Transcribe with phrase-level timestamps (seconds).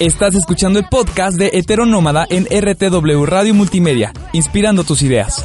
[0.00, 5.44] Estás escuchando el podcast de Heteronómada en RTW Radio Multimedia, inspirando tus ideas.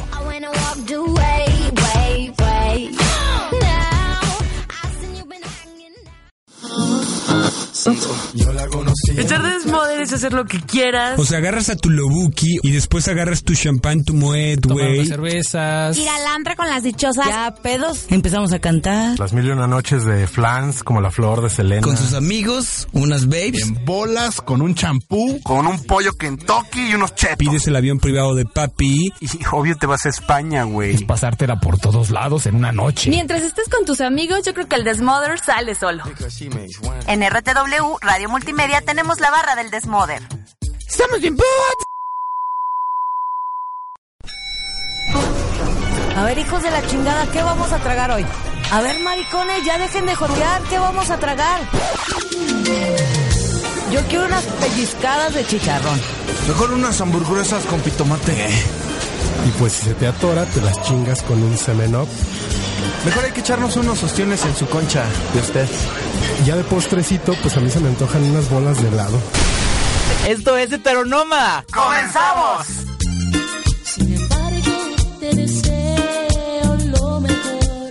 [9.16, 11.18] Echar desmoder es hacer lo que quieras.
[11.18, 15.06] O sea, agarras a tu lobuki y después agarras tu champán, tu moet, güey.
[15.06, 15.96] cervezas.
[15.96, 17.26] Ir al antra con las dichosas.
[17.26, 18.06] Ya, pedos.
[18.08, 19.18] Empezamos a cantar.
[19.18, 21.82] Las mil y una noches de flans como la flor de Selena.
[21.82, 23.62] Con sus amigos, unas babes.
[23.62, 25.40] En bolas, con un champú.
[25.42, 27.36] Con un pollo Kentucky y unos chetos.
[27.38, 29.12] Pides el avión privado de papi.
[29.20, 30.94] Y obvio te vas a España, güey.
[30.94, 33.10] Es pasártela por todos lados en una noche.
[33.10, 36.04] Mientras estés con tus amigos, yo creo que el desmother sale solo.
[37.06, 40.22] En RTW Radio Multimedia tenemos la barra del Desmoder.
[40.88, 41.36] ¡Estamos bien
[46.16, 48.24] A ver, hijos de la chingada, ¿qué vamos a tragar hoy?
[48.72, 51.60] A ver, maricones, ya dejen de jotear, ¿qué vamos a tragar?
[53.92, 56.00] Yo quiero unas pellizcadas de chicharrón.
[56.48, 58.48] Mejor unas hamburguesas con pitomate.
[59.46, 62.08] Y pues si se te atora, te las chingas con un semenop.
[63.04, 65.68] Mejor hay que echarnos unos ostiones en su concha de usted.
[66.44, 69.18] Ya de postrecito, pues a mí se me antojan unas bolas de helado.
[70.26, 71.64] Esto es Heteronómada.
[71.72, 72.66] ¡Comenzamos!
[73.84, 77.90] Sin embargo, te deseo lo mejor.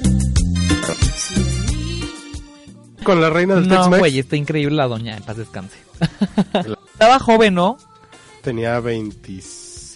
[3.03, 5.77] Con la reina del No, güey, está increíble la doña, en paz descanse.
[6.93, 7.77] Estaba joven, ¿no?
[8.41, 8.79] Tenía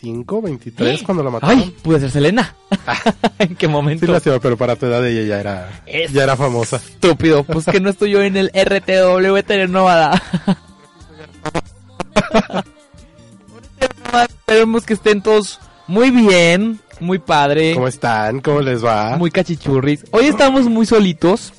[0.02, 1.60] 25, 23 cuando la mataron.
[1.60, 2.56] Ay, pude ser Selena.
[3.40, 4.06] ¿En qué momento?
[4.06, 6.78] Sí, lástima, pero para tu edad ella ya era, Es- ya era famosa.
[6.78, 10.22] Estúpido, pues que no estoy yo en el RTW Heteronómada.
[14.28, 18.40] Esperemos que estén todos muy bien, muy padre, ¿Cómo están?
[18.42, 19.18] ¿Cómo les va?
[19.18, 20.06] muy cachichurris.
[20.12, 21.54] Hoy estamos muy solitos.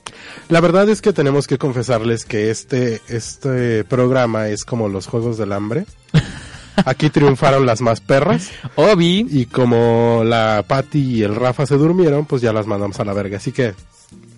[0.49, 5.39] La verdad es que tenemos que confesarles que este, este programa es como los Juegos
[5.39, 5.87] del Hambre.
[6.85, 12.25] Aquí triunfaron las más perras Obi, y como la Patty y el Rafa se durmieron,
[12.27, 13.37] pues ya las mandamos a la verga.
[13.37, 13.75] Así que,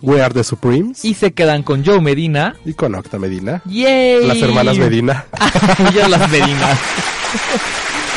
[0.01, 1.03] we are the Supremes.
[1.05, 2.55] y se quedan con Joe Medina.
[2.65, 3.61] Y con Octa Medina.
[3.65, 4.25] ¡Yay!
[4.27, 5.25] Las hermanas Medina.
[5.93, 6.77] Yo las Medina.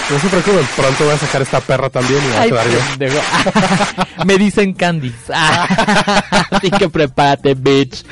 [0.09, 2.51] No se preocupen, pronto voy a sacar esta perra también y me voy a Ay,
[2.51, 4.25] quedar yo.
[4.25, 5.33] Me dicen Candice.
[5.35, 8.05] Así que prepárate, bitch.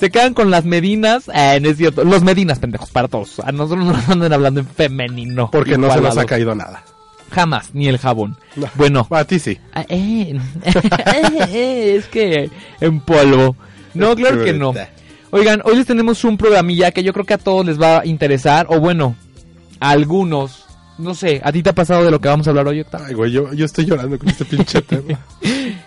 [0.00, 1.30] Se quedan con las Medinas.
[1.32, 2.04] Eh, no es cierto.
[2.04, 3.38] Los Medinas, pendejos, para todos.
[3.40, 5.50] A nosotros nos andan hablando en femenino.
[5.50, 6.82] Porque no se nos ha caído nada.
[7.30, 8.38] Jamás, ni el jabón.
[8.56, 8.66] No.
[8.76, 9.06] Bueno.
[9.10, 9.58] A ti sí.
[9.74, 10.40] Ah, eh,
[11.52, 12.50] eh, es que
[12.80, 13.56] en polvo.
[13.92, 14.72] No, claro que no.
[15.32, 18.06] Oigan, hoy les tenemos un programilla que yo creo que a todos les va a
[18.06, 18.66] interesar.
[18.70, 19.14] O bueno,
[19.80, 20.64] a algunos.
[20.96, 23.00] No sé, ¿a ti te ha pasado de lo que vamos a hablar hoy, Octa?
[23.06, 25.18] Ay, güey, yo, yo estoy llorando con este pinche tema.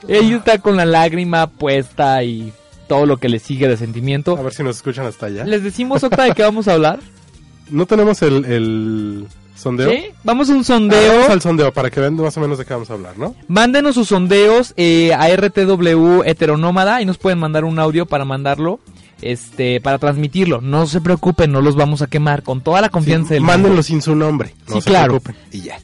[0.08, 2.52] Ella está con la lágrima puesta y
[2.94, 4.38] todo lo que le sigue de sentimiento.
[4.38, 5.46] A ver si nos escuchan hasta allá.
[5.46, 7.00] ¿Les decimos, Octa, de qué vamos a hablar?
[7.72, 9.90] ¿No tenemos el, el sondeo?
[9.90, 10.06] ¿Sí?
[10.24, 11.14] Vamos a un Ah, sondeo.
[11.14, 13.36] vamos al sondeo para que vean más o menos de qué vamos a hablar, ¿no?
[13.48, 18.80] Mándenos sus sondeos eh, a RTW Heteronómada y nos pueden mandar un audio para mandarlo,
[19.22, 20.62] este, para transmitirlo.
[20.62, 23.70] No se preocupen, no los vamos a quemar con toda la confianza Sí, del mándenlo
[23.70, 23.84] mundo.
[23.84, 24.54] sin su nombre.
[24.68, 25.20] No Sí, se claro.
[25.20, 25.36] preocupen.
[25.52, 25.80] Y ya.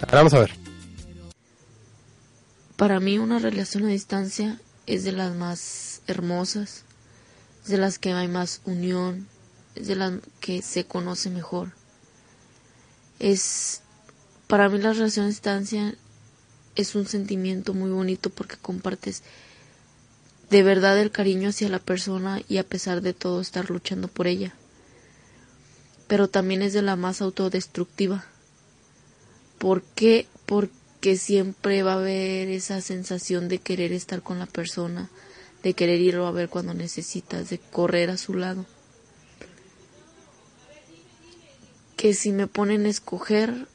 [0.00, 0.52] Ahora vamos a ver.
[2.76, 6.84] Para mí una relación a distancia es de las más hermosas,
[7.64, 9.26] es de las que hay más unión,
[9.74, 11.72] es de las que se conoce mejor.
[13.18, 13.82] Es
[14.46, 15.94] para mí la relación a distancia
[16.76, 19.22] es un sentimiento muy bonito porque compartes
[20.50, 24.28] de verdad el cariño hacia la persona y a pesar de todo estar luchando por
[24.28, 24.54] ella.
[26.06, 28.24] Pero también es de la más autodestructiva.
[29.58, 30.28] ¿Por qué?
[30.44, 35.10] Porque siempre va a haber esa sensación de querer estar con la persona,
[35.66, 38.64] de querer irlo a ver cuando necesitas, de correr a su lado.
[41.96, 43.66] Que si me ponen a escoger,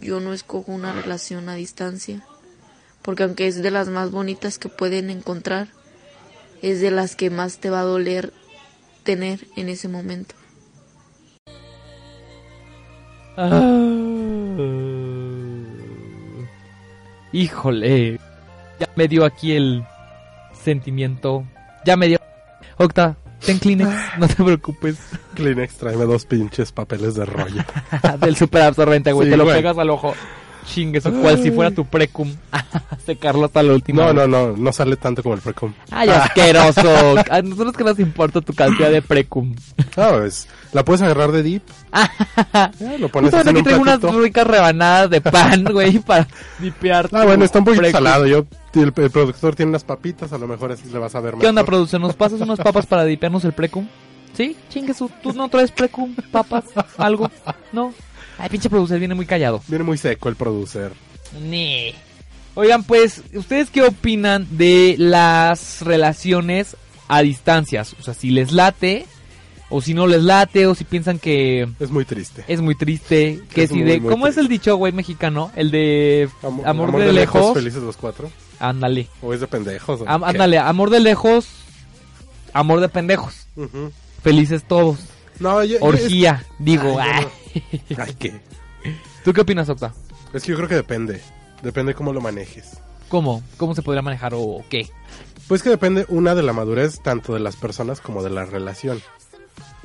[0.00, 2.24] yo no escojo una relación a distancia,
[3.02, 5.68] porque aunque es de las más bonitas que pueden encontrar,
[6.62, 8.32] es de las que más te va a doler
[9.02, 10.34] tener en ese momento.
[17.30, 18.18] Híjole,
[18.78, 19.84] ya me dio aquí el
[20.62, 21.44] sentimiento.
[21.84, 22.18] Ya me dio.
[22.76, 24.98] Octa, ten Kleenex, no te preocupes.
[25.34, 27.62] Kleenex, tráeme dos pinches papeles de rollo.
[28.20, 29.26] Del super absorbente, güey.
[29.26, 29.56] Sí, te lo güey.
[29.56, 30.14] pegas al ojo.
[30.66, 32.34] Chingue, eso cual si fuera tu precum.
[33.06, 34.02] Secarlo hasta la última.
[34.02, 34.14] No, vez.
[34.14, 35.72] no, no, no sale tanto como el precum.
[35.90, 37.16] Ay, asqueroso.
[37.30, 39.54] A nosotros que nos importa tu cantidad de precum.
[39.96, 41.62] No, es, la puedes agarrar de dip.
[42.80, 46.26] Ya, lo pones en aquí un traigo unas ricas rebanadas de pan, güey, para
[46.58, 47.08] dipear.
[47.12, 47.98] Ah, bueno, está un poquito precum.
[47.98, 48.26] salado.
[48.26, 51.34] Yo, el, el productor tiene unas papitas, a lo mejor así le vas a ver
[51.40, 52.02] ¿Qué onda, producción?
[52.02, 53.86] ¿Nos pasas unas papas para dipearnos el precum?
[54.32, 54.56] ¿Sí?
[54.68, 54.94] Chingue.
[54.94, 56.64] ¿Tú no traes precum, papas,
[56.96, 57.30] algo?
[57.72, 57.92] ¿No?
[58.40, 59.62] Ay, pinche producer, viene muy callado.
[59.68, 60.92] Viene muy seco el producer.
[61.42, 61.92] Ni.
[62.54, 66.76] Oigan, pues, ¿ustedes qué opinan de las relaciones
[67.08, 67.94] a distancias?
[68.00, 69.06] O sea, si les late,
[69.68, 72.44] o si no les late, o si piensan que Es muy triste.
[72.48, 74.00] es muy triste, que Es si muy, de...
[74.00, 75.52] muy ¿Cómo es el dicho, güey, mexicano?
[75.54, 77.54] El de Am- amor, de, lejos.
[77.54, 78.30] felices los cuatro.
[78.58, 79.06] Ándale.
[79.22, 80.00] O es de pendejos.
[80.06, 81.46] Am- ándale, amor de lejos,
[82.52, 83.46] amor de pendejos.
[84.22, 84.98] Felices todos.
[85.40, 86.98] No, yo, yo- Orgía, digo.
[87.00, 87.82] Ay, ay.
[87.88, 88.40] es- Ay, qué.
[89.24, 89.92] ¿Tú qué opinas, Octa?
[90.32, 91.20] Es que yo creo que depende.
[91.62, 92.78] Depende cómo lo manejes.
[93.08, 93.42] ¿Cómo?
[93.56, 94.88] ¿Cómo se podría manejar o qué?
[95.48, 99.00] Pues que depende una de la madurez tanto de las personas como de la relación.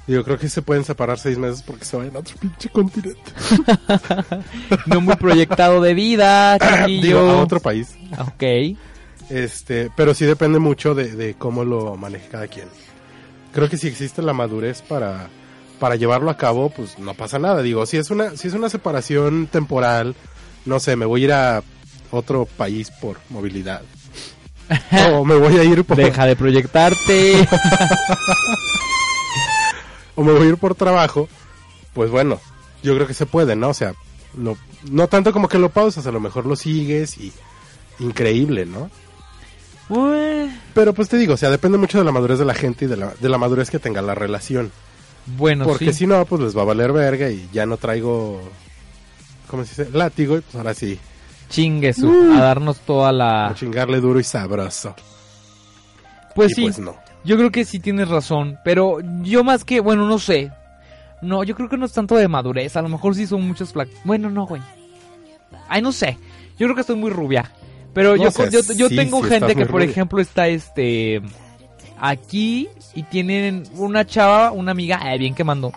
[0.05, 3.19] Digo, creo que se pueden separar seis meses porque se vayan a otro pinche continente.
[4.85, 6.57] No muy proyectado de vida.
[6.87, 7.95] Digo, a otro país.
[8.19, 8.77] Ok.
[9.29, 12.67] Este, pero sí depende mucho de, de cómo lo maneje cada quien.
[13.51, 15.29] Creo que si existe la madurez para,
[15.79, 17.61] para llevarlo a cabo, pues no pasa nada.
[17.61, 20.15] Digo, si es una, si es una separación temporal,
[20.65, 21.63] no sé, me voy a ir a
[22.11, 23.81] otro país por movilidad.
[25.13, 27.47] o me voy a ir por, Deja de proyectarte.
[30.15, 31.27] o me voy a ir por trabajo,
[31.93, 32.39] pues bueno,
[32.83, 33.69] yo creo que se puede, ¿no?
[33.69, 33.93] O sea,
[34.37, 34.57] lo-
[34.89, 37.33] no tanto como que lo pausas, a lo mejor lo sigues y
[37.99, 38.89] increíble, ¿no?
[40.73, 42.87] Pero pues te digo, o sea, depende mucho de la madurez de la gente y
[42.87, 44.71] de la, de la madurez que tenga la relación.
[45.25, 45.99] Bueno, Porque sí.
[45.99, 48.41] si no, pues les va a valer verga y ya no traigo,
[49.47, 49.97] ¿cómo se dice?
[49.97, 50.99] Látigo y pues ahora sí,
[51.49, 52.33] Chingue su, Uh.
[52.37, 53.47] a darnos toda la...
[53.47, 54.95] a chingarle duro y sabroso.
[56.35, 56.95] Pues y sí, pues no.
[57.23, 60.51] yo creo que sí tienes razón, pero yo más que, bueno, no sé.
[61.21, 63.71] No, yo creo que no es tanto de madurez, a lo mejor sí son muchos
[63.73, 63.89] flac...
[64.03, 64.61] Bueno, no, güey.
[65.69, 66.17] Ay, no sé.
[66.57, 67.51] Yo creo que estoy muy rubia.
[67.93, 69.85] Pero No yo, yo, yo sí, tengo sí gente que, por rubia.
[69.89, 71.21] ejemplo, está este
[71.99, 75.71] aquí y tienen una chava, una amiga, eh, bien quemando.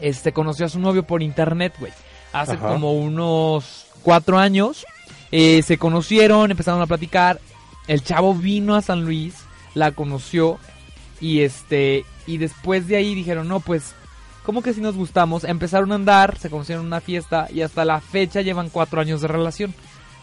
[0.00, 1.92] Este conoció a su novio por internet, güey.
[2.32, 2.68] Hace Ajá.
[2.68, 4.84] como unos cuatro años.
[5.30, 7.40] Eh, se conocieron, empezaron a platicar.
[7.86, 9.34] El chavo vino a San Luis,
[9.74, 10.58] la conoció
[11.20, 13.94] y este y después de ahí dijeron no pues
[14.44, 17.84] como que si nos gustamos empezaron a andar se conocieron en una fiesta y hasta
[17.84, 19.72] la fecha llevan cuatro años de relación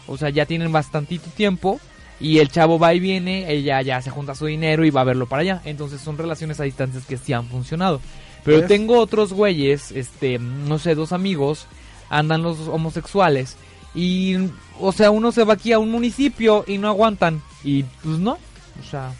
[0.06, 1.80] o sea ya tienen bastantito tiempo
[2.20, 5.04] y el chavo va y viene ella ya se junta su dinero y va a
[5.04, 8.00] verlo para allá entonces son relaciones a distancias que sí han funcionado
[8.44, 8.68] pero ¿Ves?
[8.68, 11.66] tengo otros güeyes este no sé dos amigos
[12.10, 13.56] andan los homosexuales
[13.94, 14.36] y
[14.78, 18.32] o sea uno se va aquí a un municipio y no aguantan y pues no
[18.32, 19.12] o sea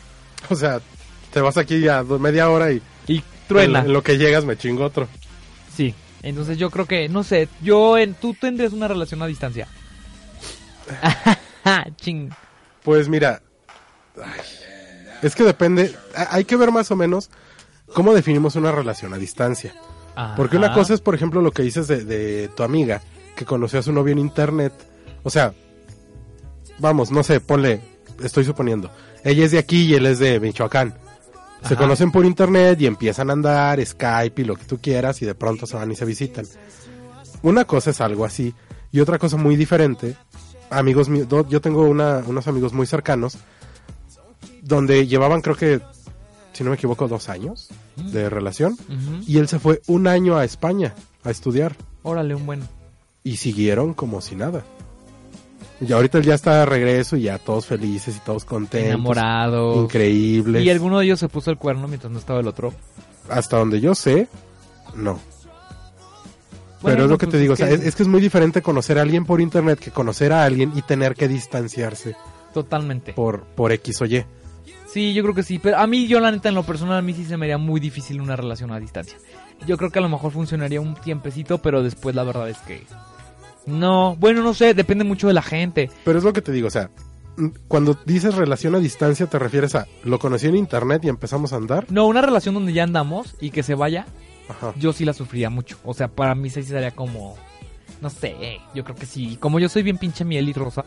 [0.48, 0.80] O sea,
[1.32, 4.44] te vas aquí a do- media hora y y truena en, en lo que llegas
[4.44, 5.08] me chingo otro.
[5.74, 9.66] Sí, entonces yo creo que, no sé, yo, en, tú tendrías una relación a distancia.
[11.96, 12.30] Ching.
[12.84, 13.42] Pues mira,
[14.22, 14.40] ay,
[15.22, 17.30] es que depende, hay que ver más o menos
[17.92, 19.74] cómo definimos una relación a distancia.
[20.36, 23.00] Porque una cosa es, por ejemplo, lo que dices de, de tu amiga,
[23.36, 24.72] que conoció a su novio en internet.
[25.22, 25.54] O sea,
[26.78, 27.80] vamos, no sé, ponle,
[28.22, 28.90] estoy suponiendo.
[29.24, 30.94] Ella es de aquí y él es de Michoacán.
[31.62, 31.76] Se Ajá.
[31.76, 35.34] conocen por internet y empiezan a andar, Skype y lo que tú quieras, y de
[35.34, 36.46] pronto se van y se visitan.
[37.42, 38.54] Una cosa es algo así,
[38.92, 40.16] y otra cosa muy diferente.
[40.70, 43.36] Amigos míos, yo tengo una- unos amigos muy cercanos,
[44.62, 45.80] donde llevaban, creo que,
[46.52, 48.76] si no me equivoco, dos años de relación.
[49.26, 51.76] Y él se fue un año a España a estudiar.
[52.02, 52.62] Órale, un buen.
[53.24, 54.62] Y siguieron como si nada.
[55.80, 58.88] Y ahorita él ya está de regreso y ya todos felices y todos contentos.
[58.94, 59.76] Enamorados.
[59.84, 60.62] Increíbles.
[60.64, 62.72] Y alguno de ellos se puso el cuerno mientras no estaba el otro.
[63.30, 64.28] Hasta donde yo sé,
[64.94, 65.18] no.
[66.82, 68.02] Bueno, Pero es lo que pues te digo, es o sea, que- es, es que
[68.02, 71.28] es muy diferente conocer a alguien por internet que conocer a alguien y tener que
[71.28, 72.16] distanciarse
[72.54, 73.12] Totalmente.
[73.12, 74.24] por, por X o Y.
[74.92, 75.58] Sí, yo creo que sí.
[75.58, 77.58] Pero a mí, yo la neta, en lo personal, a mí sí se me haría
[77.58, 79.18] muy difícil una relación a distancia.
[79.66, 82.82] Yo creo que a lo mejor funcionaría un tiempecito, pero después la verdad es que...
[83.66, 85.90] No, bueno, no sé, depende mucho de la gente.
[86.04, 86.90] Pero es lo que te digo, o sea,
[87.68, 91.56] cuando dices relación a distancia te refieres a lo conocí en internet y empezamos a
[91.56, 91.86] andar.
[91.90, 94.06] No, una relación donde ya andamos y que se vaya,
[94.50, 94.72] Ajá.
[94.76, 95.78] yo sí la sufriría mucho.
[95.84, 97.36] O sea, para mí sí sería como...
[98.00, 99.36] No sé, yo creo que sí.
[99.38, 100.84] Como yo soy bien pinche miel y rosa.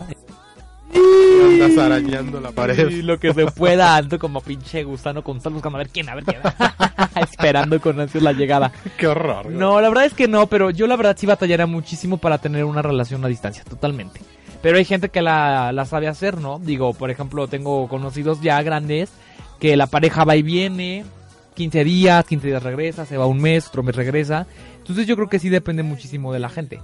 [1.43, 2.89] Andas arañando la pared.
[2.89, 6.09] Y lo que se pueda, ando como pinche gusano con tal buscando a ver quién,
[6.09, 6.39] a ver quién.
[7.21, 8.71] Esperando con ansias la llegada.
[8.97, 9.45] Qué horror.
[9.45, 9.57] güey.
[9.57, 12.63] No, la verdad es que no, pero yo la verdad sí batallaría muchísimo para tener
[12.65, 14.21] una relación a distancia, totalmente.
[14.61, 16.59] Pero hay gente que la, la sabe hacer, ¿no?
[16.59, 19.11] Digo, por ejemplo, tengo conocidos ya grandes
[19.59, 21.05] que la pareja va y viene,
[21.53, 24.47] 15 días, 15 días regresa, se va un mes, otro mes regresa.
[24.77, 26.79] Entonces yo creo que sí depende muchísimo de la gente.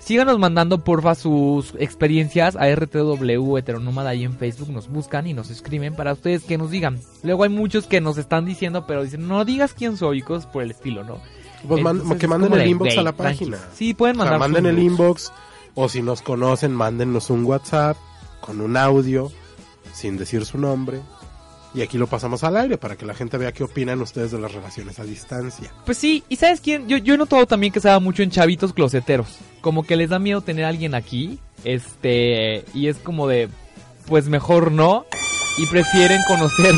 [0.00, 5.50] Síganos mandando porfa sus experiencias a RTW Heteronómada ahí en Facebook, nos buscan y nos
[5.50, 6.98] escriben para ustedes que nos digan.
[7.22, 10.62] Luego hay muchos que nos están diciendo, pero dicen, no digas quién soy cosas por
[10.62, 11.18] el estilo, ¿no?
[11.66, 13.38] Pues Entonces, que manden el inbox a "Güey, la tranqui".
[13.46, 13.58] página.
[13.74, 15.32] Sí, pueden O sea, mandar manden su el inbox
[15.74, 17.96] o si nos conocen, mándennos un WhatsApp
[18.40, 19.30] con un audio
[19.92, 21.00] sin decir su nombre.
[21.78, 24.40] Y aquí lo pasamos al aire para que la gente vea qué opinan ustedes de
[24.40, 25.72] las relaciones a distancia.
[25.86, 26.88] Pues sí, y ¿sabes quién?
[26.88, 29.38] Yo, yo he notado también que se da mucho en chavitos closeteros.
[29.60, 31.38] Como que les da miedo tener a alguien aquí.
[31.62, 33.48] Este, y es como de,
[34.06, 35.06] pues mejor no.
[35.56, 36.74] Y prefieren conocer.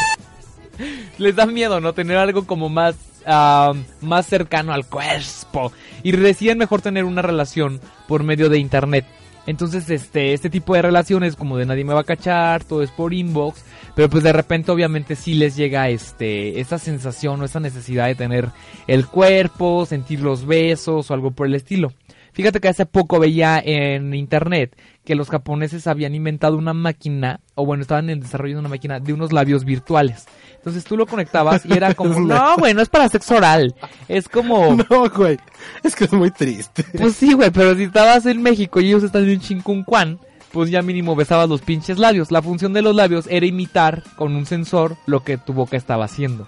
[1.18, 1.92] les da miedo, ¿no?
[1.92, 5.72] Tener algo como más, ah, más cercano al cuerpo.
[6.02, 9.04] Y deciden mejor tener una relación por medio de internet.
[9.46, 12.90] Entonces, este, este tipo de relaciones como de nadie me va a cachar, todo es
[12.90, 13.62] por inbox,
[13.94, 18.14] pero pues de repente obviamente sí les llega este, esa sensación o esa necesidad de
[18.14, 18.48] tener
[18.86, 21.92] el cuerpo, sentir los besos o algo por el estilo.
[22.34, 27.64] Fíjate que hace poco veía en internet que los japoneses habían inventado una máquina, o
[27.64, 30.26] bueno, estaban en desarrollo de una máquina de unos labios virtuales.
[30.56, 33.74] Entonces tú lo conectabas y era como, no, güey, no es para sexo oral.
[34.08, 35.38] Es como, No, güey.
[35.84, 36.84] Es que es muy triste.
[36.98, 40.18] pues sí, güey, pero si estabas en México y ellos están en Chincuncuán,
[40.50, 42.32] pues ya mínimo besabas los pinches labios.
[42.32, 46.04] La función de los labios era imitar con un sensor lo que tu boca estaba
[46.04, 46.46] haciendo.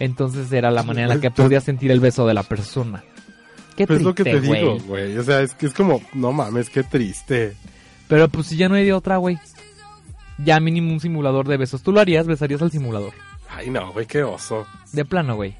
[0.00, 3.04] Entonces era la manera en la que podías sentir el beso de la persona.
[3.78, 5.16] Qué Pues es lo que te digo, güey.
[5.18, 7.54] O sea, es que es como, no mames, qué triste.
[8.08, 9.38] Pero pues si ya no hay de otra, güey.
[10.38, 11.82] Ya mínimo un simulador de besos.
[11.82, 12.26] ¿Tú lo harías?
[12.26, 13.12] ¿Besarías al simulador?
[13.48, 14.66] Ay, no, güey, qué oso.
[14.92, 15.54] De plano, güey.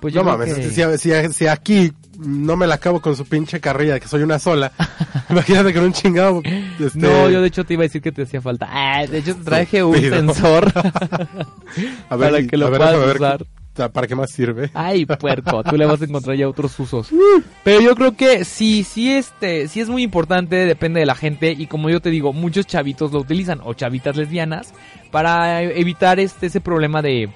[0.00, 3.24] Pues yo no mames, que- si, si- si aquí no me la acabo con su
[3.24, 4.70] pinche carrilla de que soy una sola,
[5.30, 6.42] imagínate con un chingado.
[6.78, 8.68] Este, No, yo de hecho te iba a decir que te hacía falta.
[8.70, 10.70] Ah, de hecho te traje un sensor.
[12.10, 13.46] a ver, para que lo a ver, puedas a ver, usar.
[13.74, 14.70] ¿Para qué más sirve?
[14.74, 17.08] Ay, puerco, tú le vas a encontrar ya otros usos.
[17.64, 21.52] Pero yo creo que sí, sí, este, sí es muy importante, depende de la gente.
[21.52, 24.72] Y como yo te digo, muchos chavitos lo utilizan, o chavitas lesbianas,
[25.10, 27.30] para evitar este, ese problema de,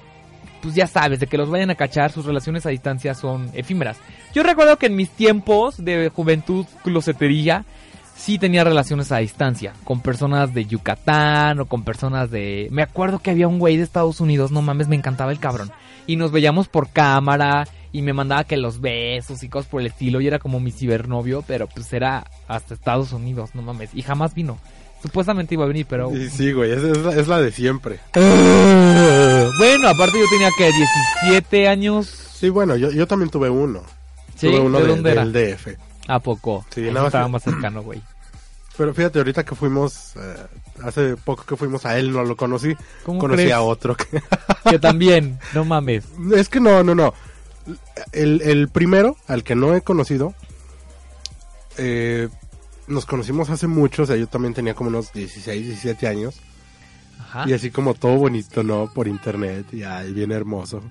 [0.61, 3.97] pues ya sabes, de que los vayan a cachar, sus relaciones a distancia son efímeras.
[4.33, 7.65] Yo recuerdo que en mis tiempos de juventud closetería,
[8.19, 12.67] sí tenía relaciones a distancia, con personas de Yucatán o con personas de...
[12.71, 15.71] Me acuerdo que había un güey de Estados Unidos, no mames, me encantaba el cabrón.
[16.07, 19.87] Y nos veíamos por cámara y me mandaba que los besos y cosas por el
[19.87, 23.89] estilo y era como mi cibernovio, pero pues era hasta Estados Unidos, no mames.
[23.93, 24.59] Y jamás vino.
[25.01, 26.13] Supuestamente iba a venir, pero...
[26.15, 27.99] Y sí, güey, es, es la, es la de siempre.
[29.57, 30.71] Bueno, aparte yo tenía que
[31.23, 32.07] 17 años.
[32.07, 33.81] Sí, bueno, yo, yo también tuve uno.
[34.35, 34.47] ¿Sí?
[34.47, 35.25] Tuve uno ¿De de- dónde era?
[35.25, 35.67] del DF.
[36.07, 36.65] ¿A poco?
[36.73, 38.01] Sí, nada más estaba más cercano, güey.
[38.79, 40.35] Pero fíjate, ahorita que fuimos, eh,
[40.85, 42.77] hace poco que fuimos a él, no lo conocí.
[43.03, 43.53] ¿Cómo conocí crees?
[43.53, 43.93] a otro.
[43.97, 44.23] Que...
[44.69, 46.05] Que también, no mames.
[46.33, 47.13] es que no, no, no.
[48.13, 50.33] El, el primero, al que no he conocido,
[51.77, 52.29] eh,
[52.87, 56.39] nos conocimos hace mucho, o sea, yo también tenía como unos 16, 17 años.
[57.19, 57.49] Ajá.
[57.49, 58.89] Y así como todo bonito, ¿no?
[58.93, 60.81] Por internet, y ay, bien hermoso.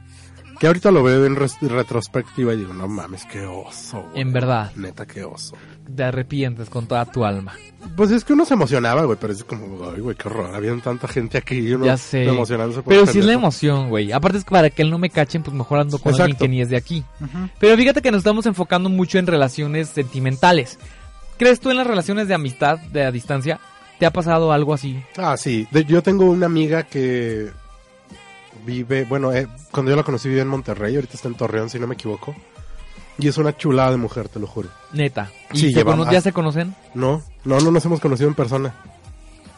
[0.60, 4.02] Que ahorita lo veo en retrospectiva y digo, no mames, qué oso.
[4.10, 4.20] güey.
[4.20, 4.72] En verdad.
[4.74, 5.56] Neta, qué oso.
[5.94, 7.54] Te arrepientes con toda tu alma.
[7.96, 10.54] Pues es que uno se emocionaba, güey, pero es como, ay, güey, qué horror.
[10.54, 12.24] Habían tanta gente aquí y uno Ya sé.
[12.28, 14.12] emocionándose por Pero sí es la emoción, güey.
[14.12, 16.48] Aparte es que para que él no me cachen, pues mejor ando con alguien que
[16.48, 17.04] ni es de aquí.
[17.58, 20.78] Pero fíjate que nos estamos enfocando mucho en relaciones sentimentales.
[21.38, 23.60] ¿Crees tú en las relaciones de amistad de a distancia?
[23.98, 25.00] ¿Te ha pasado algo así?
[25.16, 25.66] Ah, sí.
[25.70, 27.48] De- yo tengo una amiga que
[28.66, 31.78] vive, bueno, eh, cuando yo la conocí vivía en Monterrey, ahorita está en Torreón, si
[31.78, 32.34] no me equivoco.
[33.18, 34.68] Y es una chulada de mujer, te lo juro.
[34.92, 35.30] Neta.
[35.52, 36.74] ¿Y Sí, lleva ya se conocen?
[36.94, 38.74] No, no, no nos hemos conocido en persona.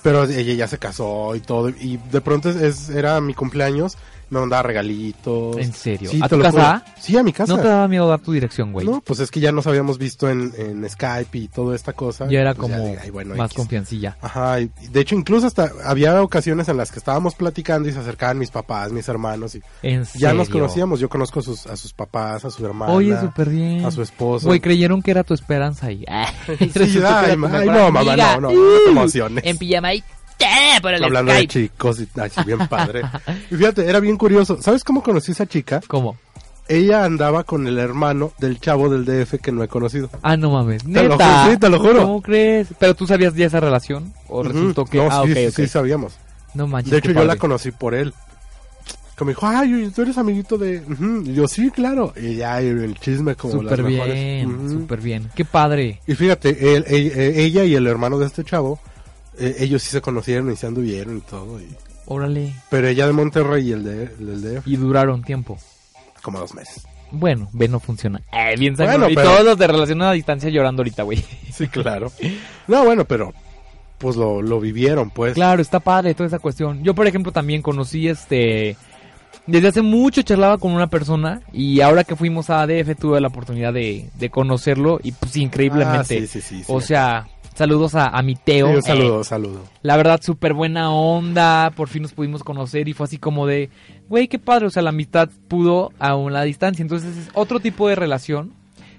[0.02, 1.69] Pero ella ya se casó y todo.
[1.69, 3.99] Y de pronto es- era mi cumpleaños,
[4.30, 5.56] me mandaba regalitos.
[5.58, 6.10] ¿En serio?
[6.10, 6.78] Sí, ¿A tu lo casa?
[6.84, 6.94] juro.
[7.00, 7.54] Sí, a mi casa.
[7.54, 8.87] ¿No te daba miedo dar tu dirección, güey?
[8.87, 12.26] No, pues es que ya nos habíamos visto en, en Skype y toda esta cosa.
[12.28, 13.56] ya era Pues como dije, "Ay, bueno, más X".
[13.56, 14.16] confiancilla.
[14.20, 17.99] Ajá, y de hecho incluso hasta había ocasiones en las que estábamos platicando y se
[17.99, 20.62] acercaban mis papás, mis hermanos y ¿En ya nos serio?
[20.62, 21.00] conocíamos.
[21.00, 23.84] Yo conozco a sus, a sus papás, a su hermana, Oye, súper bien.
[23.84, 24.46] a su esposo.
[24.46, 26.04] Güey, creyeron que era tu esperanza ahí.
[26.58, 28.34] Sí, Resultó que ay, ay, no, mamá, amiga.
[28.37, 29.44] no, no, no te emociones.
[29.44, 30.04] En pijama ahí.
[30.47, 30.80] ¡Eh!
[30.80, 31.52] Por el Hablando de Skype.
[31.68, 33.02] chicos, y, ay, bien padre.
[33.50, 34.61] y fíjate, era bien curioso.
[34.61, 35.80] ¿Sabes cómo conocí a esa chica?
[35.87, 36.16] ¿Cómo?
[36.68, 40.09] Ella andaba con el hermano del chavo del DF que no he conocido.
[40.23, 40.85] Ah, no mames.
[40.85, 41.47] Te lo Neta.
[41.47, 42.02] ju- sí, te lo juro.
[42.02, 42.68] ¿Cómo crees?
[42.78, 44.12] ¿Pero tú sabías ya esa relación?
[44.28, 44.90] ¿O resultó Ujú.
[44.92, 44.99] que.?
[44.99, 45.54] No, ah, sí, ok, sí, ok.
[45.56, 46.12] sí sabíamos.
[46.54, 46.92] No manches.
[46.92, 48.14] De hecho, yo la conocí por él.
[49.16, 50.78] Que me dijo, ay, tú eres amiguito de...
[50.90, 51.23] Ujú.
[51.26, 52.14] Y yo, sí, claro.
[52.16, 54.14] Y ya, el chisme como las mejores.
[54.14, 54.70] bien, Ujú.
[54.70, 55.28] súper bien.
[55.35, 56.00] Qué padre.
[56.06, 58.78] Y fíjate, él- él- eh, ella y el hermano de este chavo,
[59.40, 61.61] eh, ellos sí se conocieron y se anduvieron y todo.
[61.61, 61.68] y-
[62.06, 62.54] Órale.
[62.70, 65.59] Pero ella de Monterrey y el de, el DF, Y duraron tiempo.
[66.23, 66.87] como dos meses.
[67.12, 68.20] Bueno, ve, no funciona.
[68.32, 69.09] Eh, bien Bueno.
[69.11, 71.25] Y todos los de relación a distancia llorando ahorita, güey.
[71.52, 72.11] Sí, claro.
[72.68, 73.32] No, bueno, pero
[73.99, 75.35] pues lo, lo vivieron, pues.
[75.35, 76.82] Claro, está padre toda esa cuestión.
[76.82, 78.76] Yo, por ejemplo, también conocí este...
[79.47, 83.28] Desde hace mucho charlaba con una persona y ahora que fuimos a ADF tuve la
[83.28, 85.99] oportunidad de, de conocerlo y pues increíblemente.
[86.18, 86.64] Ah, sí, sí, sí.
[86.68, 88.69] O sea, saludos a, a mi Teo.
[88.73, 89.64] Sí, Eh, saludo, saludo.
[89.83, 91.71] la verdad, súper buena onda.
[91.76, 93.71] Por fin nos pudimos conocer y fue así como de,
[94.09, 94.66] güey, qué padre.
[94.66, 96.83] O sea, la amistad pudo a la distancia.
[96.83, 98.52] Entonces es otro tipo de relación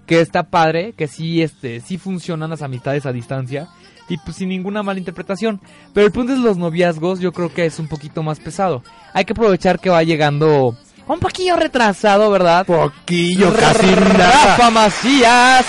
[0.05, 3.69] que está padre, que sí, este, sí funcionan las amistades a distancia
[4.09, 5.61] y pues sin ninguna mala interpretación.
[5.93, 8.83] Pero el punto es los noviazgos, yo creo que es un poquito más pesado.
[9.13, 10.75] Hay que aprovechar que va llegando
[11.07, 12.65] un poquillo retrasado, ¿verdad?
[12.65, 14.69] Poquillo, casi Rafa nada.
[14.71, 15.65] Macías.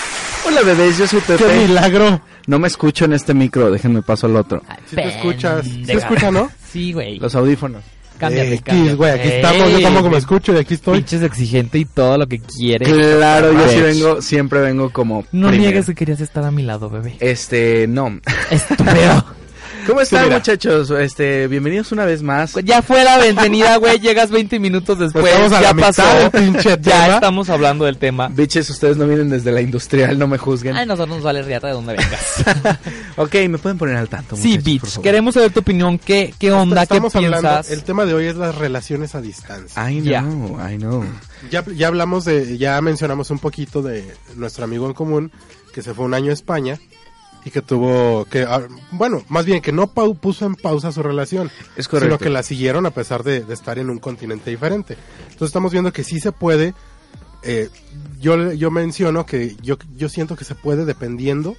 [0.47, 1.45] Hola bebés, yo soy Pepe.
[1.45, 2.21] ¡Qué milagro!
[2.47, 4.63] No me escucho en este micro, déjenme paso al otro.
[4.89, 5.65] Si te escuchas.
[5.65, 5.99] ¿Se Pendeja.
[6.01, 6.51] escucha, no?
[6.71, 7.19] Sí, güey.
[7.19, 7.83] Los audífonos.
[8.19, 8.95] Cámbiate, X, cámbiate.
[8.95, 9.71] güey, aquí estamos.
[9.73, 10.99] Yo tampoco me escucho y aquí estoy.
[10.99, 12.85] Pinches exigente y todo lo que quiere.
[12.87, 15.71] Claro, yo sí vengo, siempre vengo como No primero.
[15.71, 17.17] niegues que querías estar a mi lado, bebé.
[17.21, 18.21] Este, no.
[18.51, 19.25] Estúpido.
[19.87, 20.37] ¿Cómo están mira.
[20.37, 20.91] muchachos?
[20.91, 22.55] Este, bienvenidos una vez más.
[22.65, 23.99] ya fue la bienvenida, güey.
[23.99, 25.23] Llegas 20 minutos después.
[25.23, 26.19] Pues estamos a ya la mitad pasó.
[26.19, 28.29] del pinche ya estamos hablando del tema.
[28.29, 30.77] Bitches, ustedes no vienen desde la industrial, no me juzguen.
[30.77, 32.79] Ay, nosotros nos vale riata de dónde vengas.
[33.17, 34.37] ok, me pueden poner al tanto.
[34.37, 35.01] sí, bitch.
[35.01, 35.99] Queremos saber tu opinión.
[35.99, 36.87] ¿Qué, qué onda?
[36.87, 37.71] ¿Qué Estamos hablando, piensas?
[37.71, 39.91] el tema de hoy es las relaciones a distancia.
[39.91, 41.05] I know, I know.
[41.51, 45.33] Ya, ya hablamos de, ya mencionamos un poquito de nuestro amigo en común
[45.75, 46.79] que se fue un año a España
[47.45, 51.51] y que tuvo que, ah, bueno, más bien que no puso en pausa su relación,
[51.77, 52.17] Es correcto.
[52.17, 54.97] sino que la siguieron a pesar de, de estar en un continente diferente.
[55.25, 56.75] Entonces estamos viendo que sí se puede.
[57.43, 57.69] eh,
[58.21, 61.57] yo, yo menciono que yo, yo siento que se puede dependiendo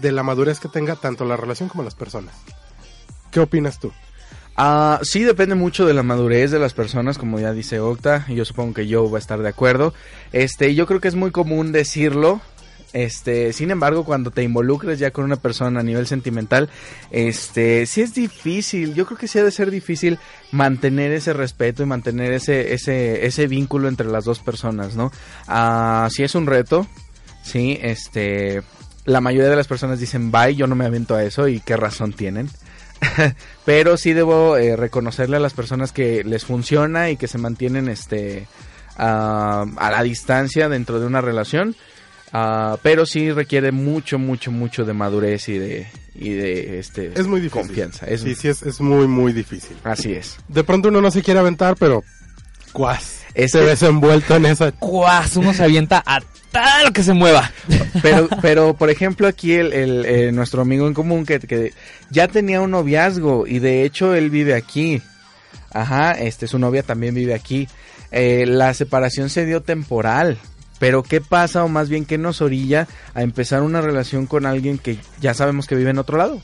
[0.00, 2.34] de la madurez que tenga tanto la relación como las personas.
[3.30, 3.92] ¿Qué opinas tú?
[4.56, 8.34] Ah, sí, depende mucho de la madurez de las personas, como ya dice Octa, y
[8.34, 9.94] yo supongo que yo va a estar de acuerdo.
[10.32, 12.40] Este, yo creo que es muy común decirlo.
[12.92, 16.68] Este, sin embargo, cuando te involucres ya con una persona a nivel sentimental,
[17.10, 18.94] este, sí es difícil.
[18.94, 20.18] Yo creo que sí ha de ser difícil
[20.50, 25.12] mantener ese respeto y mantener ese, ese, ese vínculo entre las dos personas, ¿no?
[25.46, 26.86] Ah, sí es un reto,
[27.42, 28.62] sí, este,
[29.04, 31.76] la mayoría de las personas dicen bye, yo no me avento a eso y qué
[31.76, 32.50] razón tienen.
[33.64, 37.88] Pero sí debo eh, reconocerle a las personas que les funciona y que se mantienen
[37.88, 38.46] este
[38.96, 41.76] ah, a la distancia dentro de una relación.
[42.32, 47.26] Ah, pero sí requiere mucho, mucho, mucho de madurez y de, y de este, Es
[47.26, 47.66] muy difícil.
[47.66, 48.06] confianza.
[48.06, 49.76] Es, Sí, sí, es, es muy, muy difícil.
[49.82, 50.36] Así es.
[50.48, 52.04] De pronto uno no se quiere aventar, pero
[52.72, 53.22] cuas.
[53.34, 54.70] Este- Se ves envuelto en esa.
[54.72, 57.50] Cuas, uno se avienta a todo lo que se mueva.
[58.02, 61.72] Pero, pero por ejemplo, aquí el, el, eh, nuestro amigo en común que, que
[62.10, 65.02] ya tenía un noviazgo y de hecho él vive aquí.
[65.72, 67.68] Ajá, este, su novia también vive aquí.
[68.12, 70.38] Eh, la separación se dio temporal.
[70.80, 74.78] Pero ¿qué pasa o más bien qué nos orilla a empezar una relación con alguien
[74.78, 76.42] que ya sabemos que vive en otro lado?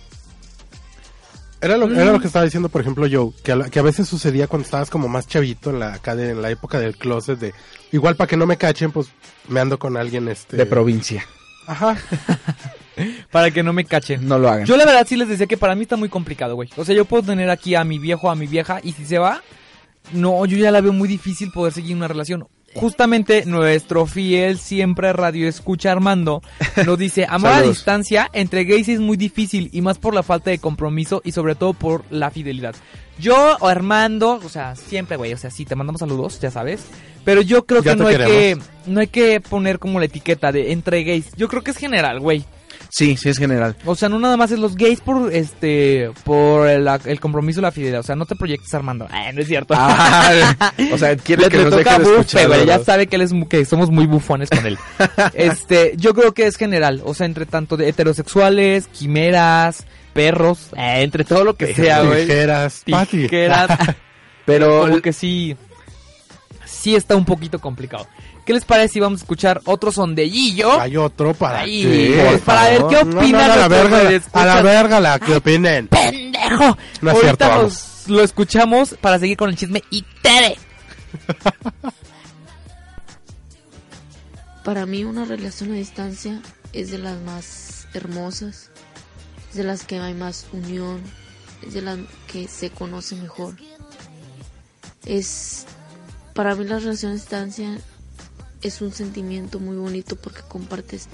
[1.61, 3.83] Era lo, era lo que estaba diciendo, por ejemplo, yo, que a, la- que a
[3.83, 6.97] veces sucedía cuando estabas como más chavito en la, acá de- en la época del
[6.97, 7.55] closet de,
[7.93, 9.09] igual para que no me cachen, pues
[9.49, 10.57] me ando con alguien este.
[10.59, 11.25] De provincia.
[11.67, 11.97] Ajá.
[13.31, 14.27] Para que no me cachen.
[14.27, 14.65] No lo hagan.
[14.67, 16.71] Yo la verdad sí les decía que para mí está muy complicado, güey.
[16.77, 19.19] O sea, yo puedo tener aquí a mi viejo, a mi vieja, y si se
[19.19, 19.43] va,
[20.13, 22.47] no, yo ya la veo muy difícil poder seguir una relación.
[22.77, 26.43] Justamente nuestro fiel siempre radio escucha Armando
[26.85, 30.51] nos dice, amor a distancia entre gays es muy difícil y más por la falta
[30.51, 32.75] de compromiso y sobre todo por la fidelidad.
[33.19, 36.85] Yo o Armando, o sea, siempre, güey, o sea, sí, te mandamos saludos, ya sabes,
[37.25, 40.53] pero yo creo Ya que no hay que no hay que poner como la etiqueta
[40.53, 41.33] de entre gays.
[41.37, 42.45] Yo creo que es general, güey.
[42.97, 43.77] Sí, sí es general.
[43.85, 47.63] O sea, no nada más es los gays por este por el, el compromiso y
[47.63, 48.01] la fidelidad.
[48.01, 49.07] O sea, no te proyectes Armando.
[49.11, 49.75] Ay, no es cierto.
[49.77, 52.65] Ah, o sea, quiere le, que le nos toca deje de.
[52.65, 54.79] Ya sabe que él es mu- que somos muy bufones con él.
[55.35, 57.03] este, yo creo que es general.
[57.05, 62.27] O sea, entre tanto de heterosexuales, quimeras, perros, eh, entre todo lo que sea, güey.
[62.27, 62.83] Tijeras.
[62.85, 63.79] Tijeras.
[64.47, 65.55] Pero como que sí.
[66.67, 68.07] Sí está un poquito complicado.
[68.45, 70.79] ¿Qué les parece si vamos a escuchar otro sondellillo?
[70.81, 72.41] Hay otro para Ahí, qué?
[72.45, 75.37] para ver qué No, no, opinan no, a la verga, a la verga la que
[75.37, 75.89] opinen.
[75.89, 76.77] ¡Pendejo!
[77.01, 77.77] No es Ahorita cierto,
[78.09, 80.59] lo escuchamos para seguir con el chisme y tere.
[84.65, 88.71] Para mí una relación a distancia es de las más hermosas,
[89.51, 91.01] es de las que hay más unión,
[91.65, 93.55] es de las que se conoce mejor.
[95.05, 95.67] Es
[96.37, 97.81] para mí la relación a distancia
[98.63, 101.09] es un sentimiento muy bonito porque compartes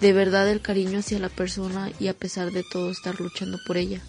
[0.00, 3.76] de verdad el cariño hacia la persona y a pesar de todo estar luchando por
[3.76, 4.00] ella.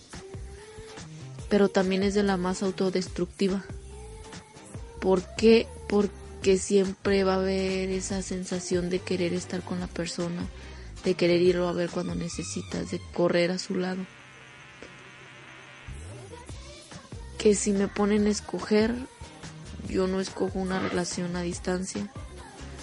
[1.50, 3.64] Pero también es de la más autodestructiva.
[5.00, 5.68] ¿Por qué?
[5.88, 10.48] Porque que siempre va a haber esa sensación de querer estar con la persona,
[11.04, 14.06] de querer irlo a ver cuando necesitas, de correr a su lado.
[17.38, 18.96] Que si me ponen a escoger,
[19.88, 22.08] yo no escojo una relación a distancia,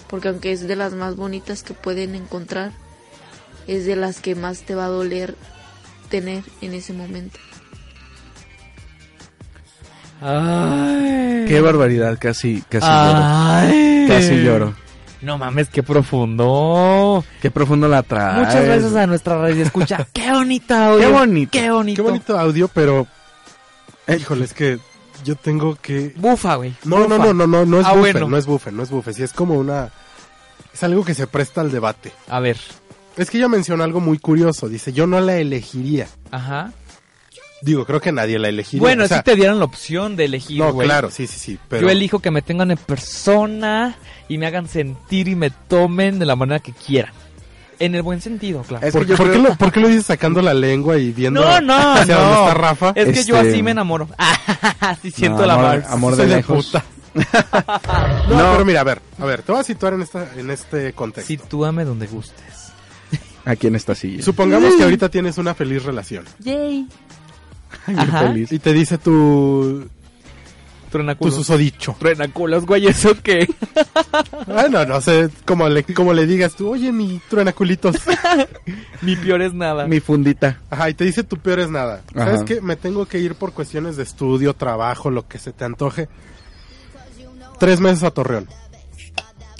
[0.07, 2.71] porque aunque es de las más bonitas que pueden encontrar,
[3.67, 5.35] es de las que más te va a doler
[6.09, 7.39] tener en ese momento.
[10.21, 11.45] Ay.
[11.47, 14.07] Qué barbaridad, casi, casi Ay.
[14.07, 14.13] lloro.
[14.13, 14.73] Casi lloro.
[15.21, 17.23] No mames, qué profundo.
[17.41, 18.47] Qué profundo la traes.
[18.47, 20.07] Muchas gracias a nuestra radio escucha.
[20.13, 21.07] Qué bonita audio.
[21.07, 21.51] Qué bonito.
[21.51, 22.03] Qué bonito.
[22.03, 23.07] Qué bonito audio, pero.
[24.07, 24.79] Híjole, es que
[25.23, 26.13] yo tengo que.
[26.17, 26.73] Bufa, güey.
[26.85, 28.27] No, no, no, no, no, no es Ah, bufe, bueno.
[28.29, 29.13] no es bufe, no es bufe.
[29.13, 29.89] Sí, es como una.
[30.73, 32.11] Es algo que se presta al debate.
[32.27, 32.57] A ver.
[33.17, 34.69] Es que ella menciona algo muy curioso.
[34.69, 36.07] Dice, yo no la elegiría.
[36.31, 36.71] Ajá.
[37.61, 38.79] Digo, creo que nadie la elegiría.
[38.79, 41.59] Bueno, o sea, si te dieran la opción de elegir, No, claro, sí, sí, sí.
[41.67, 41.87] Pero...
[41.87, 43.97] Yo elijo que me tengan en persona
[44.29, 47.11] y me hagan sentir y me tomen de la manera que quieran.
[47.79, 48.85] En el buen sentido, claro.
[48.85, 51.11] Es ¿Por, que yo por qué lo, por qué lo dices sacando la lengua y
[51.11, 52.21] viendo No, no, hacia no.
[52.21, 52.91] dónde está Rafa?
[52.95, 54.07] Es que yo Este- así me enamoro.
[54.81, 56.65] Así siento No, la amor, amor de de lejos.
[56.67, 56.83] puta.
[58.29, 58.51] no, No.
[58.53, 61.27] pero mira, a ver, a ver, te voy a situar en, esta, en este contexto.
[61.27, 62.71] Sitúame donde gustes.
[63.45, 64.21] Aquí en esta silla.
[64.23, 66.25] Supongamos que ahorita tienes una feliz relación.
[66.39, 66.87] Yay.
[67.87, 68.51] Ay, feliz.
[68.51, 69.87] Y te dice tu,
[70.89, 71.35] tu Truenaculos.
[71.35, 71.95] susodicho.
[71.99, 73.47] Truenaculos, güey, ¿eso qué?
[74.47, 77.95] Bueno, no sé cómo le, cómo le digas tú, oye, mi truenaculitos.
[79.01, 79.85] Mi peor es nada.
[79.87, 80.59] Mi fundita.
[80.69, 82.01] Ajá, y te dice tu peor es nada.
[82.13, 82.59] ¿Sabes qué?
[82.61, 86.09] Me tengo que ir por cuestiones de estudio, trabajo, lo que se te antoje.
[87.59, 88.47] Tres meses a Torreón.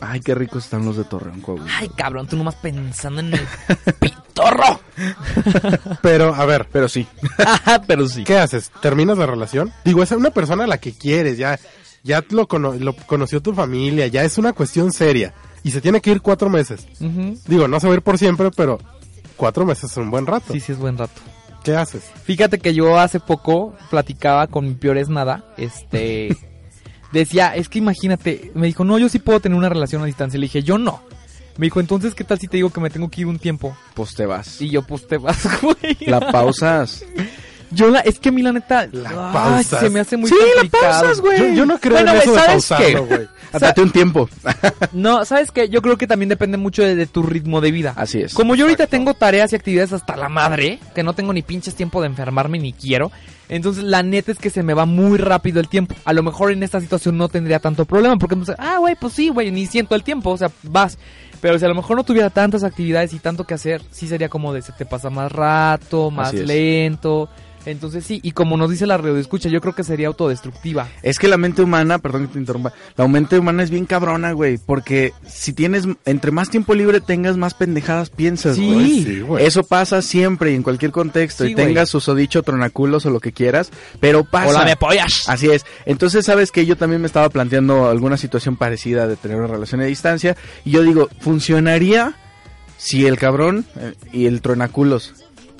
[0.01, 1.71] Ay, qué ricos están los de Torreón, Coahuila.
[1.77, 3.41] Ay, cabrón, tú nomás pensando en el
[3.99, 4.79] pitorro.
[6.01, 7.05] Pero, a ver, Pero sí.
[7.88, 8.23] Pero sí.
[8.23, 8.71] ¿qué haces?
[8.81, 9.73] ¿Terminas la relación?
[9.83, 11.59] Digo, es una persona a la que quieres, ya,
[12.03, 15.33] ya lo, cono- lo conoció tu familia, ya es una cuestión seria.
[15.63, 16.88] Y se tiene que ir cuatro meses.
[17.47, 18.79] Digo, no se va a ir por siempre, pero
[19.35, 20.53] cuatro meses es un buen rato.
[20.53, 21.19] Sí, sí, es buen rato.
[21.65, 22.03] ¿Qué haces?
[22.23, 25.43] Fíjate que yo hace poco platicaba con mi peor es nada.
[25.57, 26.38] Este.
[27.12, 28.52] Decía, es que imagínate.
[28.54, 30.39] Me dijo, no, yo sí puedo tener una relación a distancia.
[30.39, 31.02] Le dije, yo no.
[31.58, 33.76] Me dijo, entonces, ¿qué tal si te digo que me tengo que ir un tiempo?
[33.93, 34.62] Pues te vas.
[34.62, 35.98] Y yo, pues te vas, güey.
[36.02, 37.04] La pausas.
[37.72, 38.88] Yo la, es que a mí la neta.
[38.91, 39.80] La ay, pausas.
[39.82, 40.91] se me hace muy Sí, la complicado.
[41.02, 41.39] pausas, güey.
[41.39, 43.15] Yo, yo no creo Bueno, en eso güey, de ¿sabes pausarlo, qué?
[43.15, 43.28] güey.
[43.51, 44.29] Date un tiempo.
[44.91, 45.69] No, ¿sabes qué?
[45.69, 47.93] Yo creo que también depende mucho de, de tu ritmo de vida.
[47.95, 48.33] Así es.
[48.33, 51.75] Como yo ahorita tengo tareas y actividades hasta la madre, que no tengo ni pinches
[51.75, 53.12] tiempo de enfermarme ni quiero,
[53.49, 55.95] entonces la neta es que se me va muy rápido el tiempo.
[56.05, 59.13] A lo mejor en esta situación no tendría tanto problema, porque entonces, ah, güey, pues
[59.13, 60.97] sí, güey, ni siento el tiempo, o sea, vas.
[61.41, 64.29] Pero si a lo mejor no tuviera tantas actividades y tanto que hacer, sí sería
[64.29, 66.47] como de se te pasa más rato, más Así es.
[67.65, 70.88] Entonces sí, y como nos dice la radio escucha, yo creo que sería autodestructiva.
[71.04, 74.32] Es que la mente humana, perdón que te interrumpa, la mente humana es bien cabrona,
[74.32, 78.74] güey, porque si tienes, entre más tiempo libre tengas, más pendejadas piensas, Sí.
[78.74, 79.04] güey.
[79.04, 79.45] Sí, güey.
[79.45, 83.34] Eso pasa siempre y en cualquier contexto, Sí, y tengas susodicho, tronaculos o lo que
[83.34, 84.50] quieras, pero pasa.
[84.50, 85.24] Hola, me pollas.
[85.28, 85.65] Así es.
[85.86, 89.82] Entonces, sabes que yo también me estaba planteando alguna situación parecida de tener una relación
[89.82, 92.13] a distancia, y yo digo, ¿funcionaría
[92.78, 95.13] si el cabrón eh, y el tronaculos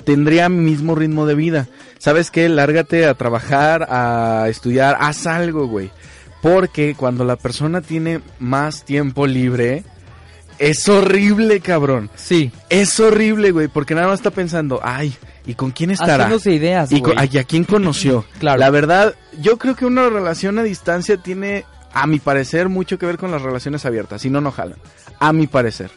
[0.04, 1.68] tendría mismo ritmo de vida?
[2.00, 2.48] ¿Sabes qué?
[2.48, 5.90] Lárgate a trabajar, a estudiar, haz algo, güey.
[6.40, 9.84] Porque cuando la persona tiene más tiempo libre,
[10.58, 12.08] es horrible, cabrón.
[12.16, 16.24] Sí, Es horrible, güey, porque nada más está pensando, ay, ¿y con quién estará?
[16.24, 18.24] haciéndose ideas, ¿Y, ay, a quién conoció?
[18.38, 18.58] Claro.
[18.58, 23.04] La verdad, yo creo que una relación a distancia tiene, a mi parecer, mucho que
[23.04, 24.22] ver con las relaciones abiertas.
[24.22, 24.78] Si no, no jalan.
[25.18, 25.90] A mi parecer.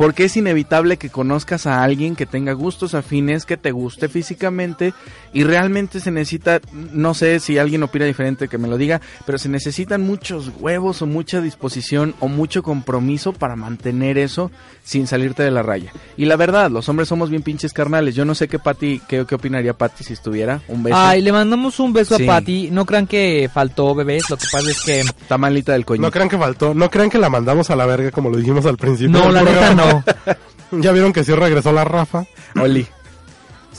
[0.00, 4.94] Porque es inevitable que conozcas a alguien que tenga gustos afines, que te guste físicamente
[5.34, 9.36] y realmente se necesita, no sé si alguien opina diferente que me lo diga, pero
[9.36, 14.50] se necesitan muchos huevos o mucha disposición o mucho compromiso para mantener eso
[14.82, 15.92] sin salirte de la raya.
[16.16, 18.14] Y la verdad, los hombres somos bien pinches carnales.
[18.14, 20.62] Yo no sé qué Pati, qué, qué opinaría Pati si estuviera.
[20.68, 20.96] Un beso.
[20.98, 22.24] Ay, le mandamos un beso Sí.
[22.24, 22.70] a Patty.
[22.70, 25.00] No crean que faltó bebés, lo que pasa es que...
[25.00, 26.00] Está malita del coño.
[26.00, 28.64] No crean que faltó, no crean que la mandamos a la verga como lo dijimos
[28.64, 29.10] al principio.
[29.10, 29.89] No, la neta no.
[30.72, 32.26] Ya vieron que sí regresó la Rafa.
[32.54, 32.86] Oli.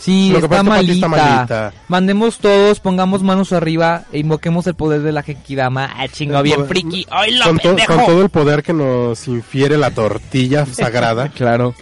[0.01, 0.93] Sí, Lo que está, malita.
[0.93, 1.73] está malita.
[1.87, 5.91] Mandemos todos, pongamos manos arriba e invoquemos el poder de la Genkidama.
[5.95, 7.05] Ah, chingo, bien Con- friki.
[7.11, 11.75] ¡Ay, lo Con, to- con todo el poder que nos infiere la tortilla sagrada, Claro,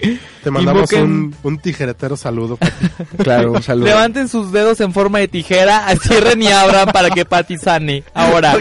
[0.43, 2.57] te mandamos Invoquen- un, un tijeretero saludo.
[2.57, 2.89] Pati.
[3.23, 3.85] claro, un saludo.
[3.85, 8.03] Levanten sus dedos en forma de tijera, cierren y abran para que Patty sane.
[8.13, 8.57] Ahora,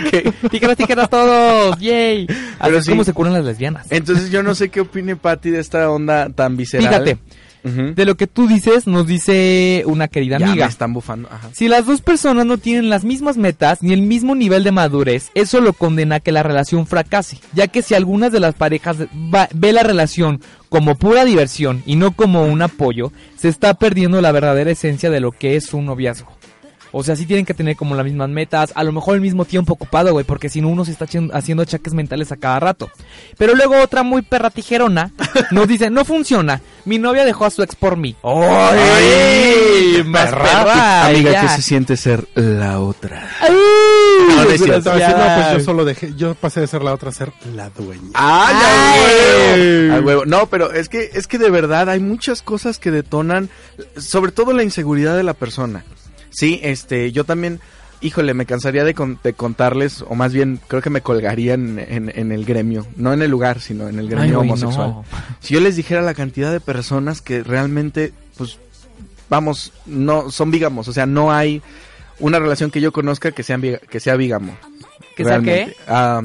[0.51, 2.27] tijeras, tijeras todos, yay.
[2.29, 2.91] Así Pero es sí.
[2.93, 3.87] como se curan las lesbianas.
[3.91, 6.87] Entonces yo no sé qué opine Pati de esta onda tan visceral.
[6.89, 7.19] Fíjate,
[7.65, 10.65] De lo que tú dices, nos dice una querida Ya amiga.
[10.67, 11.29] me están bufando.
[11.31, 11.51] Ajá.
[11.53, 15.31] Si las dos personas no tienen las mismas metas ni el mismo nivel de madurez,
[15.35, 18.97] eso lo condena a que la relación fracase, ya que si algunas de las parejas
[19.35, 20.41] va- ve la relación
[20.71, 25.21] como pura diversión y no como un apoyo, se está perdiendo la verdadera esencia de
[25.21, 26.38] lo que es un noviazgo.
[26.93, 29.45] O sea, sí tienen que tener como las mismas metas, a lo mejor el mismo
[29.45, 32.91] tiempo ocupado, güey, porque si no uno se está haciendo- achaques mentales a cada rato.
[33.37, 35.11] Pero luego otra muy perra tijerona
[35.51, 38.17] nos dice, no funciona, mi novia dejó a su ex por mí.
[38.23, 40.03] ¡Ay!
[40.05, 41.43] Más perra, Amiga, ya.
[41.43, 43.29] ¿qué se siente ser la otra?
[43.41, 43.51] ¡Ay!
[44.29, 44.79] No, no es cierto.
[44.79, 47.33] Estaba diciendo, no, pues yo solo dejé, yo pasé de ser la otra a ser
[47.55, 48.11] la dueña.
[48.15, 50.01] ¡Ay, Ay.
[50.01, 50.25] huevo.
[50.27, 53.49] No, pero es que, es que de verdad hay muchas cosas que detonan,
[53.97, 55.85] sobre todo la inseguridad de la persona.
[56.31, 57.61] Sí, este, yo también,
[58.01, 61.79] híjole, me cansaría de, con- de contarles, o más bien, creo que me colgaría en,
[61.79, 64.89] en- en el gremio, no en el lugar, sino en el gremio Ay, homosexual.
[64.91, 65.05] no.
[65.41, 68.59] Si yo les dijera la cantidad de personas que realmente, pues,
[69.29, 71.63] vamos, no, son bígamos, o sea, no hay
[72.21, 74.57] una relación que yo conozca que sea, que sea bígamo.
[75.17, 75.77] ¿Que sea realmente.
[75.89, 76.23] Ah,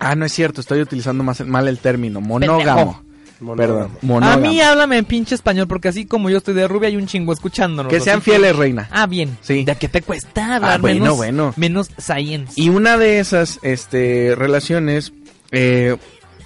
[0.00, 3.02] ah, no es cierto, estoy utilizando más, mal el término, monógamo.
[3.56, 3.90] Perdón,
[4.22, 7.06] A mí háblame en pinche español porque así como yo estoy de rubia hay un
[7.06, 7.90] chingo escuchándonos.
[7.90, 8.88] que sean fieles, reina.
[8.90, 9.36] Ah, bien.
[9.42, 9.64] Sí.
[9.64, 11.54] ¿De qué te cuesta hablar Ah, bueno, menos, bueno.
[11.56, 12.52] menos science?
[12.56, 15.12] Y una de esas este, relaciones,
[15.50, 15.96] eh,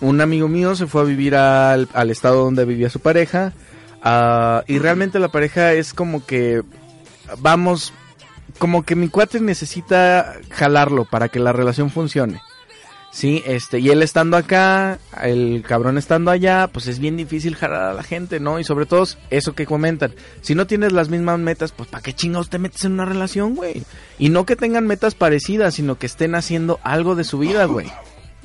[0.01, 3.53] un amigo mío se fue a vivir al, al estado donde vivía su pareja.
[4.03, 6.63] ah, y realmente la pareja es como que,
[7.39, 7.93] vamos,
[8.59, 12.41] como que mi cuate necesita jalarlo para que la relación funcione.
[13.17, 17.85] Sí, este, y él estando acá, el cabrón estando allá, pues es bien difícil jalar
[17.85, 18.61] a la gente, ¿no?
[18.61, 22.13] Y sobre todo eso que comentan, si no tienes las mismas metas, pues ¿para qué
[22.13, 23.85] chingados te metes en una relación, güey?
[24.19, 27.91] Y no que tengan metas parecidas, sino que estén haciendo algo de su vida, güey.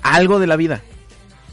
[0.04, 0.82] Algo de la vida.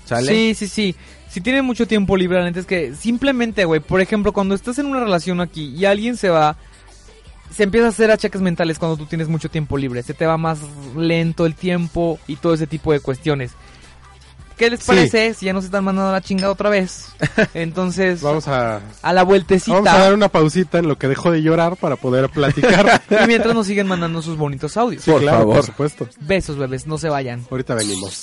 [0.04, 0.32] ¿Sale?
[0.32, 0.94] Sí, sí, sí.
[1.28, 4.78] Si tienen mucho tiempo libre, la neta es que simplemente, güey, por ejemplo, cuando estás
[4.78, 6.56] en una relación aquí y alguien se va,
[7.54, 10.02] se empieza a hacer achaques mentales cuando tú tienes mucho tiempo libre.
[10.02, 10.58] Se te va más
[10.96, 13.52] lento el tiempo y todo ese tipo de cuestiones.
[14.56, 14.86] ¿Qué les Sí.
[14.88, 17.12] parece si ya nos están mandando la chingada otra vez?
[17.54, 19.72] Entonces, Vamos a, a la vueltecita.
[19.76, 23.00] vamos a dar una pausita en lo que dejo de llorar para poder platicar.
[23.22, 25.04] Y mientras nos siguen mandando sus bonitos audios.
[25.04, 26.08] Sí, claro, por supuesto.
[26.22, 27.44] Besos, bebés, no se vayan.
[27.50, 28.22] Ahorita venimos.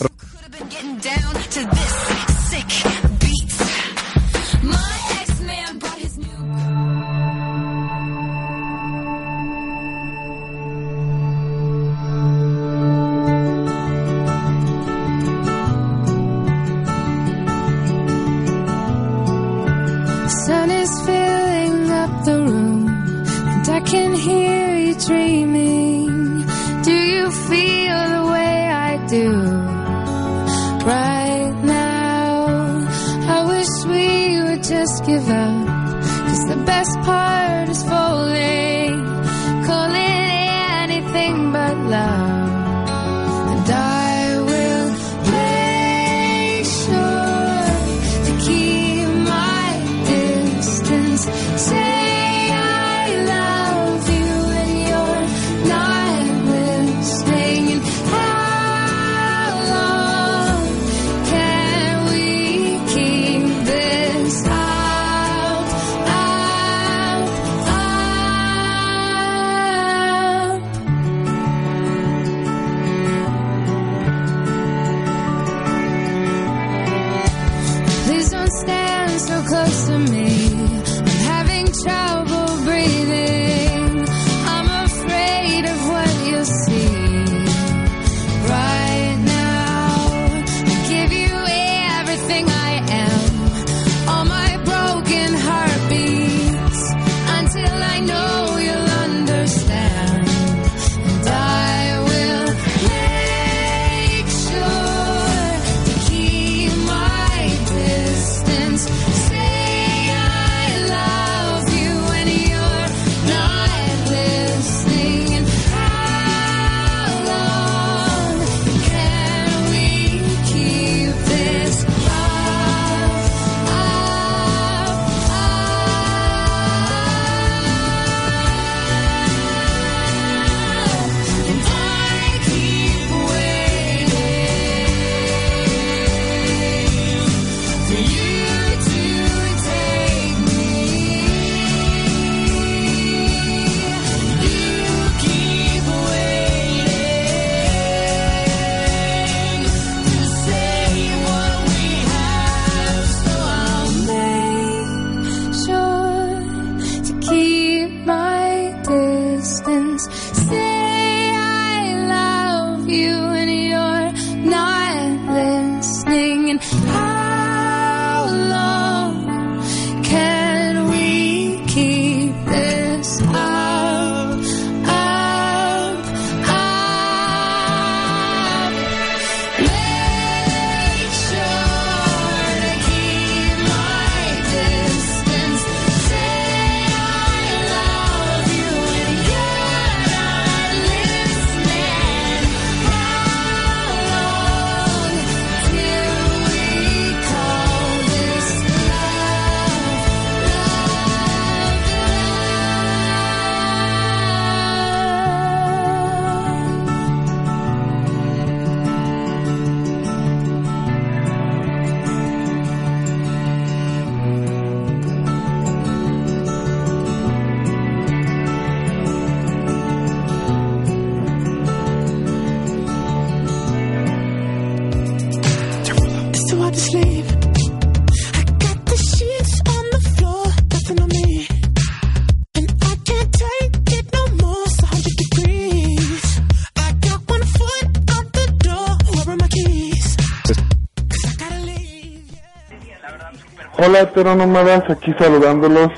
[243.96, 245.90] Hola heteronómadas, aquí saludándolos,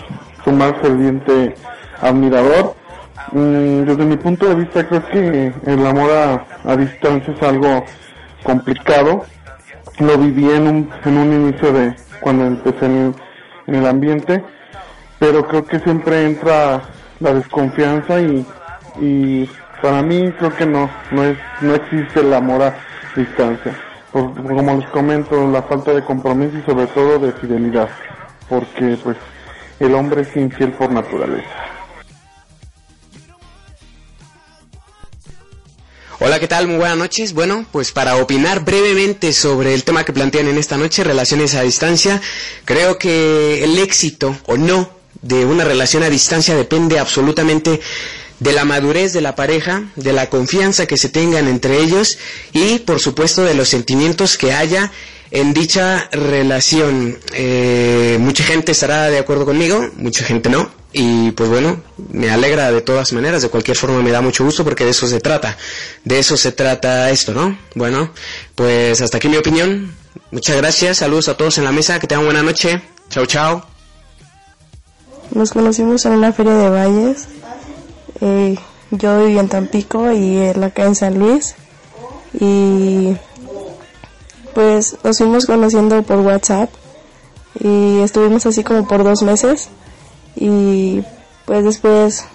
[0.43, 1.55] su más ferviente
[1.99, 2.75] admirador.
[3.31, 6.11] Mm, desde mi punto de vista creo que el amor
[6.63, 7.83] a, distancia es algo
[8.43, 9.25] complicado.
[9.97, 13.15] Lo viví en un, en un inicio de cuando empecé en,
[13.65, 14.43] en el ambiente,
[15.17, 16.83] pero creo que siempre entra
[17.19, 18.45] la desconfianza y,
[19.01, 19.49] y
[19.81, 22.75] para mí creo que no, no es, no existe el amor a
[23.15, 23.86] distancia.
[24.11, 27.89] Por como les comento, la falta de compromiso y sobre todo de fidelidad,
[28.49, 29.17] porque pues
[29.79, 31.67] el hombre es infiel por naturaleza.
[36.19, 36.67] Hola, ¿qué tal?
[36.67, 37.33] Muy buenas noches.
[37.33, 41.61] Bueno, pues para opinar brevemente sobre el tema que plantean en esta noche, relaciones a
[41.61, 42.19] distancia,
[42.65, 44.89] creo que el éxito o no
[45.21, 47.79] de una relación a distancia depende absolutamente
[48.39, 52.17] de la madurez de la pareja, de la confianza que se tengan entre ellos
[52.53, 54.91] y, por supuesto, de los sentimientos que haya
[55.31, 57.17] en dicha relación.
[57.33, 60.69] Eh, mucha gente estará de acuerdo conmigo, mucha gente no.
[60.93, 64.63] Y pues bueno, me alegra de todas maneras, de cualquier forma me da mucho gusto
[64.63, 65.57] porque de eso se trata.
[66.03, 67.57] De eso se trata esto, ¿no?
[67.75, 68.11] Bueno,
[68.55, 69.93] pues hasta aquí mi opinión.
[70.31, 72.81] Muchas gracias, saludos a todos en la mesa, que tengan buena noche.
[73.09, 73.65] Chao, chao.
[75.31, 77.27] Nos conocimos en una feria de valles.
[78.21, 78.57] Eh,
[78.91, 81.55] yo vivía en Tampico y él acá en San Luis.
[82.39, 83.15] Y
[84.53, 86.69] pues nos fuimos conociendo por WhatsApp
[87.59, 89.69] y estuvimos así como por dos meses.
[90.35, 91.01] Y
[91.45, 92.25] pues después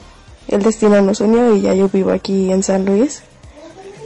[0.48, 3.22] el destino nos unió y ya yo vivo aquí en San Luis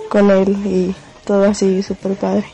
[0.08, 2.46] con él y todo así súper padre.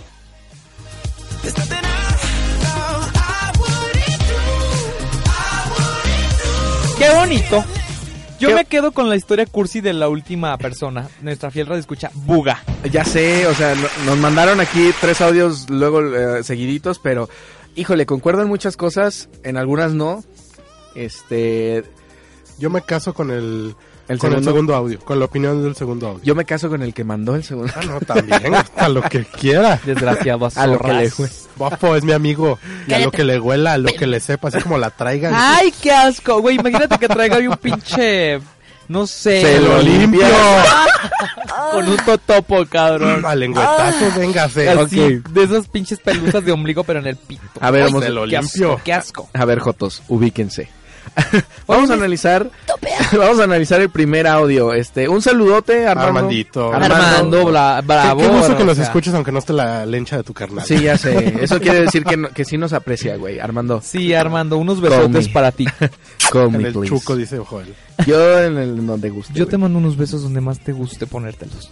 [6.98, 7.64] ¡Qué bonito!
[8.50, 12.10] Yo me quedo con la historia cursi de la última persona, nuestra fiel radio escucha,
[12.14, 12.62] Buga.
[12.90, 17.28] Ya sé, o sea, no- nos mandaron aquí tres audios luego eh, seguiditos, pero
[17.76, 20.24] híjole, concuerdo en muchas cosas, en algunas no.
[20.94, 21.84] Este,
[22.58, 23.74] Yo me caso con el,
[24.12, 24.74] ¿El con el segundo?
[24.74, 26.20] audio, con la opinión del segundo audio.
[26.22, 27.72] yo me caso con el que mandó el segundo.
[27.76, 29.80] Ah, no, también, a lo que quiera.
[29.86, 31.10] Desgraciados A lo que le.
[31.56, 32.58] Bafo es mi amigo.
[32.86, 35.32] Y a lo que le huela, a lo que le sepa, así como la traigan.
[35.36, 36.40] ¡Ay, qué asco!
[36.40, 38.40] Güey, imagínate que traiga ahí un pinche...
[38.88, 39.40] No sé.
[39.40, 40.26] Se lo limpio.
[41.72, 43.24] Con un totopo, cabrón.
[43.24, 44.68] A lengüetazos, véngase.
[44.68, 45.28] Así, Ok.
[45.30, 47.42] de esas pinches pelusas de ombligo, pero en el pito.
[47.60, 48.80] A ver, Ay, vamos- Se lo asco, limpio.
[48.84, 49.30] Qué asco.
[49.32, 50.68] A ver, Jotos, ubíquense.
[51.66, 52.48] vamos a analizar
[53.12, 54.72] vamos a analizar el primer audio.
[54.72, 56.18] Este, un saludote, Armando.
[56.18, 56.72] Armandito.
[56.72, 58.20] Armando, bla- bravo.
[58.20, 58.84] Qué, qué gusto que nos sea.
[58.86, 60.64] escuches aunque no esté la lencha de tu carnal.
[60.66, 61.34] Sí, ya sé.
[61.42, 63.38] Eso quiere decir que, no- que sí nos aprecia, güey.
[63.40, 63.80] Armando.
[63.82, 65.66] Sí, Armando, unos besotes para ti.
[66.30, 66.88] Call En me, el please.
[66.88, 67.74] chuco, dice Joel.
[68.06, 69.32] Yo en el donde guste.
[69.34, 71.70] Yo te mando unos besos donde más te guste ponértelos.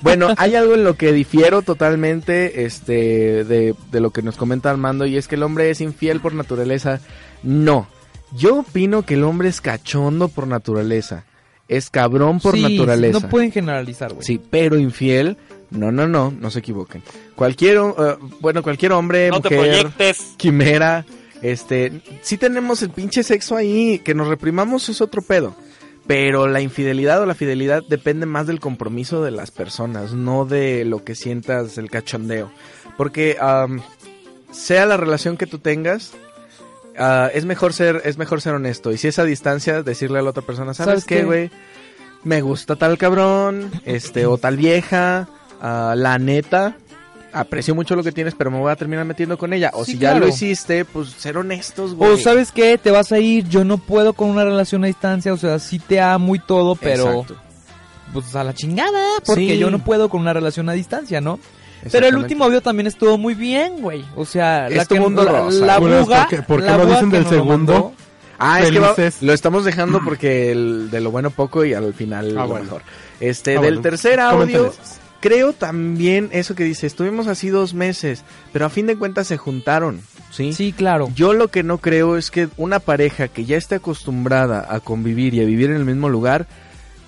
[0.00, 4.70] Bueno, hay algo en lo que difiero totalmente este, de, de lo que nos comenta
[4.70, 7.00] Armando y es que el hombre es infiel por naturaleza.
[7.42, 7.88] No,
[8.36, 11.24] yo opino que el hombre es cachondo por naturaleza.
[11.68, 13.20] Es cabrón por Sí, naturaleza.
[13.20, 14.26] No pueden generalizar, güey.
[14.26, 15.38] Sí, pero infiel,
[15.70, 17.02] no, no, no, no se equivoquen.
[17.34, 20.34] Cualquier, eh, bueno, cualquier hombre, No te mujer, proyectes.
[20.36, 21.06] quimera,
[21.40, 25.54] este, sí tenemos el pinche sexo ahí, que nos reprimamos es otro pedo.
[26.06, 30.84] Pero la infidelidad o la fidelidad depende más del compromiso de las personas, no de
[30.84, 32.50] lo que sientas el cachondeo.
[32.96, 33.38] Porque
[34.50, 36.12] sea la relación que tú tengas,
[36.98, 40.22] ah, es mejor ser es mejor ser honesto y si es a distancia decirle a
[40.22, 41.50] la otra persona, ¿sabes, ¿Sabes qué, güey?
[42.24, 45.28] me gusta tal cabrón, este, o tal vieja,
[45.60, 46.76] ah, la neta,
[47.32, 49.70] aprecio mucho lo que tienes, pero me voy a terminar metiendo con ella.
[49.74, 50.26] O Sí, si ya claro.
[50.26, 52.12] lo hiciste, pues ser honestos, güey.
[52.12, 55.32] O sabes qué, te vas a ir, yo no puedo con una relación a distancia,
[55.32, 57.36] o sea, sí te amo y todo, pero Exacto.
[58.12, 59.58] pues a la chingada, porque Sí.
[59.58, 61.40] yo no puedo con una relación a distancia, ¿no?
[61.90, 64.04] Pero el último video también estuvo muy bien, güey.
[64.14, 65.78] O sea, Es la que mundo la, rosa.
[65.80, 67.72] buga, porque- ¿por qué la buga dicen del lo segundo?
[67.72, 67.92] mandó.
[68.38, 69.22] Ah, es que va- Felices.
[69.22, 72.64] lo estamos dejando porque el, de lo bueno poco y al final Ah, lo bueno.
[72.64, 72.82] mejor.
[73.20, 73.80] Este, Ah, del bueno.
[73.82, 74.72] tercer audio,
[75.20, 79.36] creo también eso que dice, estuvimos así dos meses, pero a fin de cuentas se
[79.36, 80.00] juntaron,
[80.32, 80.52] ¿sí?
[80.52, 81.08] Sí, claro.
[81.14, 85.34] Yo lo que no creo es que una pareja que ya esté acostumbrada a convivir
[85.34, 86.46] y a vivir en el mismo lugar,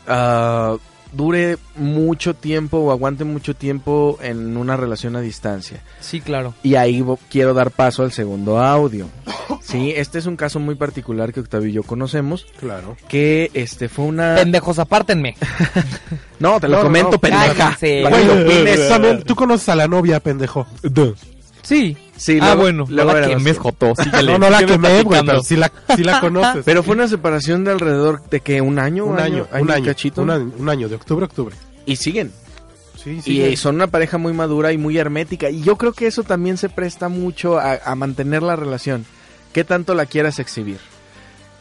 [0.06, 0.76] ah,
[1.16, 5.82] dure mucho tiempo o aguante mucho tiempo en una relación a distancia.
[6.00, 6.54] Sí, claro.
[6.62, 9.06] Y ahí quiero dar paso al segundo audio.
[9.60, 12.46] Sí, este es un caso muy particular que Octavio y yo conocemos.
[12.60, 12.96] Claro.
[13.08, 14.34] Que este fue una.
[14.36, 15.36] Pendejos, apártenme.
[16.38, 17.18] No, te lo No, comento, no.
[17.18, 17.76] pendeja.
[17.78, 18.88] Opines.
[18.88, 20.66] también, tú conoces a la novia, pendejo.
[21.62, 21.96] Sí.
[22.16, 23.92] Sí, ah, bueno, la quemes, Joto.
[23.96, 26.62] síguele, No, no la quemé, güey, pero sí la, sí la conoces.
[26.64, 30.22] Pero fue una separación de alrededor de que un año, un año, un año, cachito.
[30.22, 31.56] un año, un año, de octubre a octubre.
[31.86, 32.32] Y siguen.
[33.02, 33.40] Sí, sí.
[33.42, 35.50] Y son una pareja muy madura y muy hermética.
[35.50, 39.04] Y yo creo que eso también se presta mucho a, a mantener la relación.
[39.52, 40.78] ¿Qué tanto la quieras exhibir?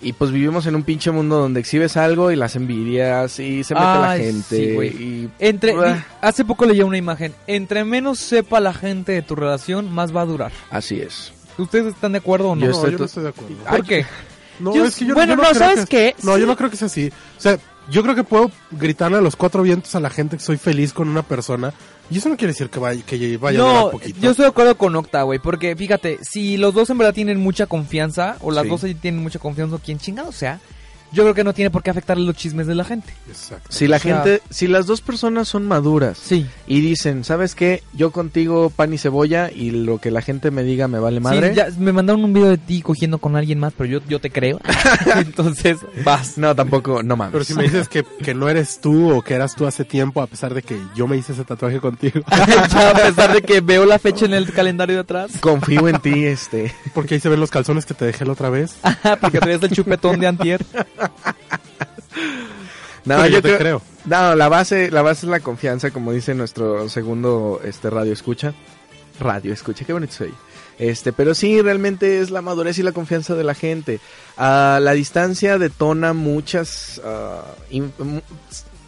[0.04, 3.74] Y pues vivimos en un pinche mundo donde exhibes algo y las envidias y se
[3.74, 4.56] mete la gente.
[4.68, 4.90] sí, güey.
[4.90, 5.74] y Entre,
[6.22, 7.34] hace poco leí una imagen.
[7.48, 10.52] Entre menos sepa la gente de tu relación, más va a durar.
[10.70, 11.32] Así es.
[11.58, 12.62] ¿Ustedes están de acuerdo o no?
[12.62, 13.56] Yo No, estoy yo to- no estoy de acuerdo.
[13.70, 14.06] ¿Por qué?
[14.60, 16.16] No, Yo- es que yo, bueno, yo no, creo ¿sabes que- qué?
[16.24, 16.42] No, Sí.
[16.42, 17.12] yo no creo que sea así.
[17.38, 17.58] O sea,
[17.90, 20.94] yo creo que puedo gritarle a los cuatro vientos a la gente que soy feliz
[20.94, 21.74] con una persona.
[22.12, 24.20] Y eso no quiere decir que vaya, que vaya a no, durar poquito.
[24.22, 27.40] yo estoy de acuerdo con Octa, güey, porque fíjate, si los dos en verdad tienen
[27.40, 28.70] mucha confianza, o las Sí.
[28.70, 30.60] dos tienen mucha confianza, o quien chingado sea,
[31.14, 33.14] yo creo que no tiene por qué afectarle los chismes de la gente.
[33.28, 33.68] Exacto.
[33.70, 36.46] Si la O sea- gente, si las dos personas son maduras Sí.
[36.68, 37.84] y dicen, ¿sabes qué?
[37.94, 41.50] Yo contigo pan y cebolla y lo que la gente me diga me vale madre.
[41.52, 44.20] Sí, ya me mandaron un video de ti cogiendo con alguien más, pero yo, yo
[44.20, 44.60] te creo.
[45.16, 46.38] Entonces, vas.
[46.38, 47.32] No, tampoco, no mames.
[47.34, 50.22] Pero si me dices que, que no eres tú o que eras tú hace tiempo,
[50.22, 52.22] a pesar de que yo me hice ese tatuaje contigo.
[52.74, 55.32] Ya, a pesar de que veo la fecha en el calendario de atrás.
[55.40, 56.74] Confío en ti, este.
[56.94, 58.76] Porque ahí se ven los calzones que te dejé la otra vez.
[59.22, 60.66] porque traías el chupetón de antier.
[63.06, 63.82] No, Pero yo yo te creo, creo.
[64.06, 68.54] No, la base, la base es la confianza, como dice nuestro segundo este radio escucha.
[69.20, 70.34] Radio escucha, qué bonito soy.
[70.80, 74.00] Este, pero sí, realmente es la madurez y la confianza de la gente.
[74.38, 77.92] Ah, la distancia detona muchas ah, in-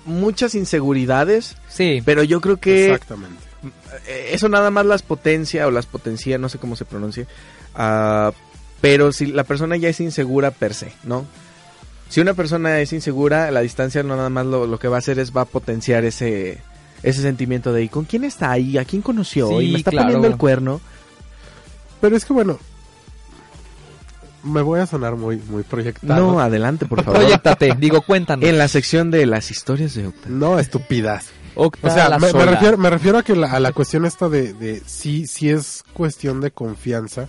[0.06, 2.02] muchas inseguridades, Sí.
[2.06, 3.44] pero yo creo que Exactamente.
[4.08, 7.28] eh, eso nada más las potencia o las potencia, no sé cómo se pronuncia.
[7.76, 8.32] ah,
[8.82, 11.26] pero si la persona ya es insegura per se, ¿no?
[12.10, 15.00] Si una persona es insegura, la distancia no nada más lo, lo que va a
[15.00, 16.62] hacer es va a potenciar ese
[17.04, 18.78] ese sentimiento de ¿y con quién está ahí?
[18.78, 19.50] ¿A quién conoció?
[19.50, 20.08] Sí, ¿Y me está claro.
[20.08, 20.82] poniendo el cuerno?
[22.02, 22.60] Pero es que bueno,
[24.46, 26.16] me voy a sonar muy, muy proyectado.
[26.20, 27.22] No, adelante, por favor.
[27.22, 28.48] Proyectate, digo, cuéntanos.
[28.48, 30.30] En la sección de las historias de Octa.
[30.30, 31.28] No, estupidas.
[31.56, 34.30] Octa O sea, la me, refiero, me refiero a que la, a la cuestión esta
[34.30, 37.28] de, de sí, sí es cuestión de confianza.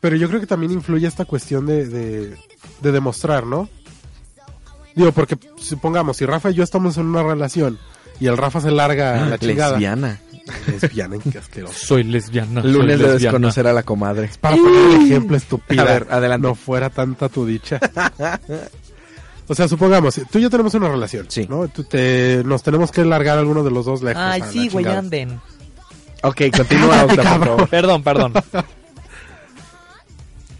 [0.00, 2.36] Pero yo creo que también influye esta cuestión de, de,
[2.80, 3.68] de demostrar, ¿no?
[4.94, 7.78] Digo, porque supongamos, si Rafa y yo estamos en una relación
[8.18, 9.72] y el Rafa se larga a la chingada.
[9.72, 10.20] Lesbiana.
[10.66, 11.74] Lesbiana, qué asqueroso.
[11.74, 12.62] Soy lesbiana.
[12.62, 13.18] soy Lunes de lesbiana.
[13.18, 14.30] desconocer a la comadre.
[14.40, 15.82] Para poner el ejemplo estúpido.
[15.82, 16.48] A ver, adelante.
[16.48, 17.78] No fuera tanta tu dicha.
[19.46, 21.26] O sea, supongamos, tú y yo tenemos una relación.
[21.28, 21.46] Sí.
[21.48, 21.68] ¿no?
[21.68, 24.22] Tú te, nos tenemos que largar alguno de los dos lejos.
[24.24, 25.40] Ay, sí, güey, anden.
[26.22, 27.68] Ok, continúa, Octa, por favor.
[27.68, 28.32] Perdón, perdón.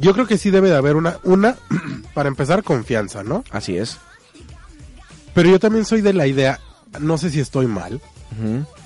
[0.00, 1.56] Yo creo que sí debe de haber una, una,
[2.14, 3.44] para empezar, confianza, ¿no?
[3.50, 3.98] Así es.
[5.34, 6.58] Pero yo también soy de la idea,
[6.98, 8.00] no sé si estoy mal,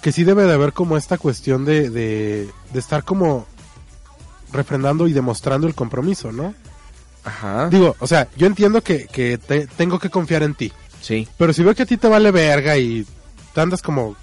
[0.03, 3.47] que sí debe de haber como esta cuestión de, de, de estar como
[4.53, 6.55] refrendando y demostrando el compromiso, ¿no?
[7.25, 7.69] Ajá.
[7.71, 11.27] Digo, o sea, yo entiendo que, que te- tengo que confiar en ti, Sí.
[11.39, 13.07] pero si veo que a ti te vale verga y
[13.55, 14.17] te andas como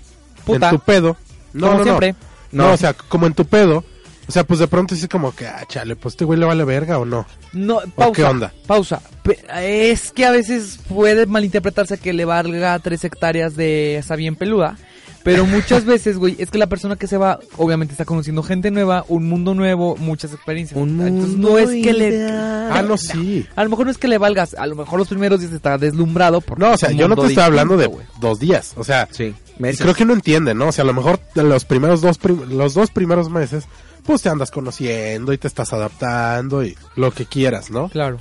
[0.45, 0.69] Puta.
[0.69, 1.17] en tu pedo,
[1.53, 1.83] no, Como no, no.
[1.83, 2.15] siempre.
[2.51, 2.73] No, No.
[2.73, 3.83] o sea, como en tu pedo,
[4.31, 6.63] o sea, pues de pronto sí como que, ah, chale, pues este güey le vale
[6.63, 7.25] verga o no.
[7.51, 8.13] No, pausa.
[8.13, 8.53] qué onda?
[8.65, 9.01] Pausa.
[9.23, 9.39] Pe-
[9.91, 14.77] Es que a veces puede malinterpretarse que le valga tres hectáreas de esa bien peluda.
[15.23, 18.71] Pero muchas veces, güey, es que la persona que se va, obviamente está conociendo gente
[18.71, 20.79] nueva, un mundo nuevo, muchas experiencias.
[20.79, 22.07] Un Entonces mundo no es que le...
[22.07, 22.69] ideal.
[22.71, 23.45] Ah, no, sí.
[23.55, 25.77] A lo mejor no es que le valgas, a lo mejor los primeros días está
[25.77, 26.39] deslumbrado.
[26.41, 28.05] porque No, o sea, yo no te estoy hablando de güey.
[28.21, 29.35] dos días, o sea, Sí.
[29.59, 29.81] y Meses.
[29.81, 30.69] creo que no entiende, ¿no?
[30.69, 33.65] O sea, a lo mejor los primeros dos, prim- los dos primeros meses,
[34.05, 37.89] pues te andas conociendo y te estás adaptando y lo que quieras, ¿no?
[37.89, 38.17] Claro.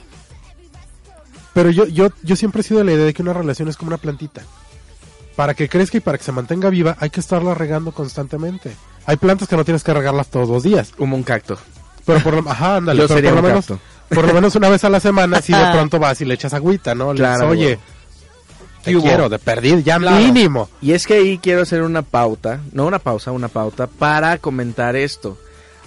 [1.53, 3.77] Pero yo, yo, yo siempre he sido de la idea de que una relación es
[3.77, 4.43] como una plantita.
[5.37, 8.77] Para que crezca y para que se mantenga viva, hay que estarla regando constantemente.
[9.07, 10.93] Hay plantas que no tienes que regarlas todos los días.
[10.97, 11.59] Como un cacto.
[12.05, 13.81] Pero por lo, ajá, ándale, Yo pero sería por lo menos, cacto.
[14.15, 16.55] por lo menos una vez a la semana, si de pronto vas y le echas
[16.55, 17.13] agüita, ¿no?
[17.13, 17.79] Le dices, Claro, oye, güey.
[18.85, 20.17] te quiero, de perdido, ya Claro.
[20.17, 20.69] mínimo.
[20.83, 24.95] Y es que ahí quiero hacer una pauta, no una pausa, una pauta para comentar
[24.97, 25.39] esto.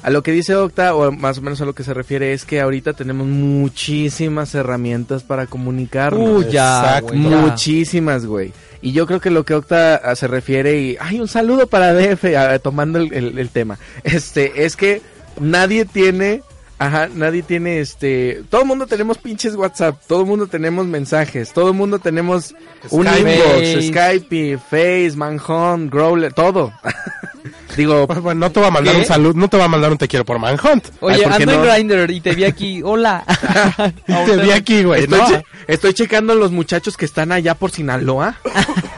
[0.04, 2.44] A lo que dice Octa, o más o menos a lo que se refiere, es
[2.44, 6.46] que ahorita tenemos muchísimas herramientas para comunicarnos.
[6.46, 7.14] Uh, ya, Exacto.
[7.14, 7.38] güey, ya.
[7.38, 8.52] Muchísimas, güey.
[8.82, 11.94] Y yo creo que lo que Octa ah, se refiere, y ay, un saludo para
[11.94, 15.02] DF, ah, tomando el, el- el tema, este, es que
[15.40, 16.42] nadie tiene,
[16.80, 21.54] ajá, nadie tiene, este, todo el mundo tenemos pinches WhatsApp, todo el mundo tenemos mensajes,
[21.54, 22.54] todo el mundo tenemos
[22.90, 23.36] un Skype.
[23.36, 23.88] inbox, Face.
[23.88, 26.74] Skype, Face, Manhunt, Growler, todo.
[27.78, 29.00] Digo, Bueno, no te va a mandar ¿Qué?
[29.02, 30.86] un salud, no te va a mandar un te quiero por Manhunt.
[31.00, 31.74] Oye, Ay, ¿por qué ando no?
[31.74, 32.82] en Grindr y te vi aquí.
[32.84, 33.24] Hola.
[34.06, 35.28] te vi aquí, güey, Estoy, ¿no?
[35.28, 38.36] che- estoy checando los muchachos que están allá por Sinaloa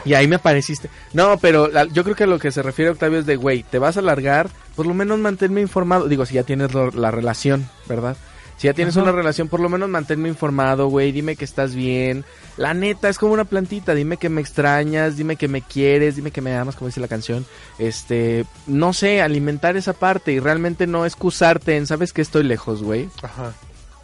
[0.04, 0.90] y ahí me apareciste.
[1.12, 3.62] No, pero la- yo creo que a lo que se refiere Octavio es de, güey,
[3.62, 6.08] te vas a largar, por lo menos manténme informado.
[6.08, 8.16] Digo, si ya tienes lo- la relación, ¿verdad?
[8.56, 9.02] Si ya tienes Ajá.
[9.02, 12.24] una relación, por lo menos manténme informado, güey, dime que estás bien.
[12.56, 16.30] La neta, es como una plantita, dime que me extrañas, dime que me quieres, dime
[16.30, 17.44] que me amas, como dice la canción.
[17.78, 22.82] Este, no sé, alimentar esa parte y realmente no excusarte en, ¿sabes que estoy lejos,
[22.82, 23.10] güey?
[23.22, 23.52] Ajá.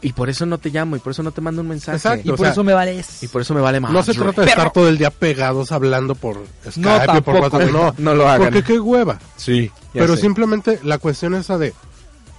[0.04, 1.96] Y por eso no te llamo, y por eso no te mando un mensaje.
[1.96, 3.22] Exacto, Y o por sea, eso me vales.
[3.22, 3.92] Y por eso me vale más.
[3.92, 7.36] No se trata de estar todo el día pegados hablando por Skype No, por.
[7.36, 7.94] WhatsApp, no.
[7.98, 8.48] No lo hagan.
[8.52, 9.20] Porque qué hueva.
[9.36, 9.70] Sí.
[9.92, 11.72] Pero simplemente la cuestión esa de,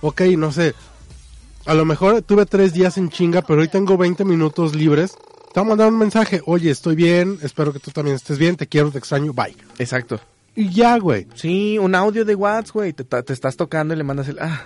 [0.02, 0.76] ok, no sé,
[1.66, 5.16] a lo mejor tuve tres días en chinga, pero hoy tengo 20 minutos libres.
[5.54, 8.56] Te voy a mandar un mensaje, oye, estoy bien, espero que tú también estés bien,
[8.56, 9.56] te quiero, te extraño, bye.
[9.78, 10.20] Exacto.
[10.56, 11.28] Y ya, güey.
[11.36, 12.94] Sí, un audio de WhatsApp, güey.
[12.94, 14.38] Te, te estás tocando y le mandas el.
[14.40, 14.66] Ah.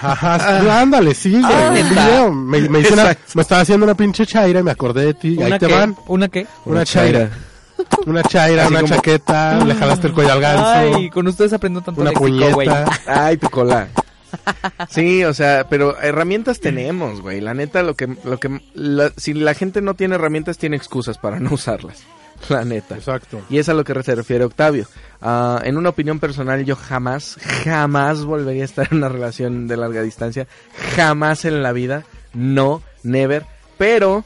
[0.00, 1.44] Ajá, ándale, sí, güey.
[1.44, 2.32] Ah, video.
[2.32, 5.28] Me, me, hice una- me estaba haciendo una pinche chaira y me acordé de ti.
[5.34, 5.96] y ¿Una ahí te van.
[6.06, 6.46] ¿Una qué?
[6.66, 7.30] Una chaira.
[8.06, 10.66] Una chaira, Así una como- chaqueta, le jalaste el cuello al ganso.
[10.96, 12.84] Ay, con ustedes aprendo tanto Una léxico, puñeta.
[13.06, 13.88] Ay, tu cola.
[14.88, 17.40] Sí, o sea, pero herramientas tenemos, güey.
[17.40, 21.18] La neta, lo que, lo que, la- si la gente no tiene herramientas, tiene excusas
[21.18, 22.02] para no usarlas.
[22.48, 22.96] La neta.
[22.96, 23.40] Exacto.
[23.48, 24.86] Y es a lo que se refiere Octavio.
[25.22, 29.76] Ah, en una opinión personal, yo jamás, jamás volvería a estar en una relación de
[29.76, 30.46] larga distancia.
[30.96, 32.04] Jamás en la vida.
[32.34, 33.46] No, never.
[33.78, 34.24] Pero,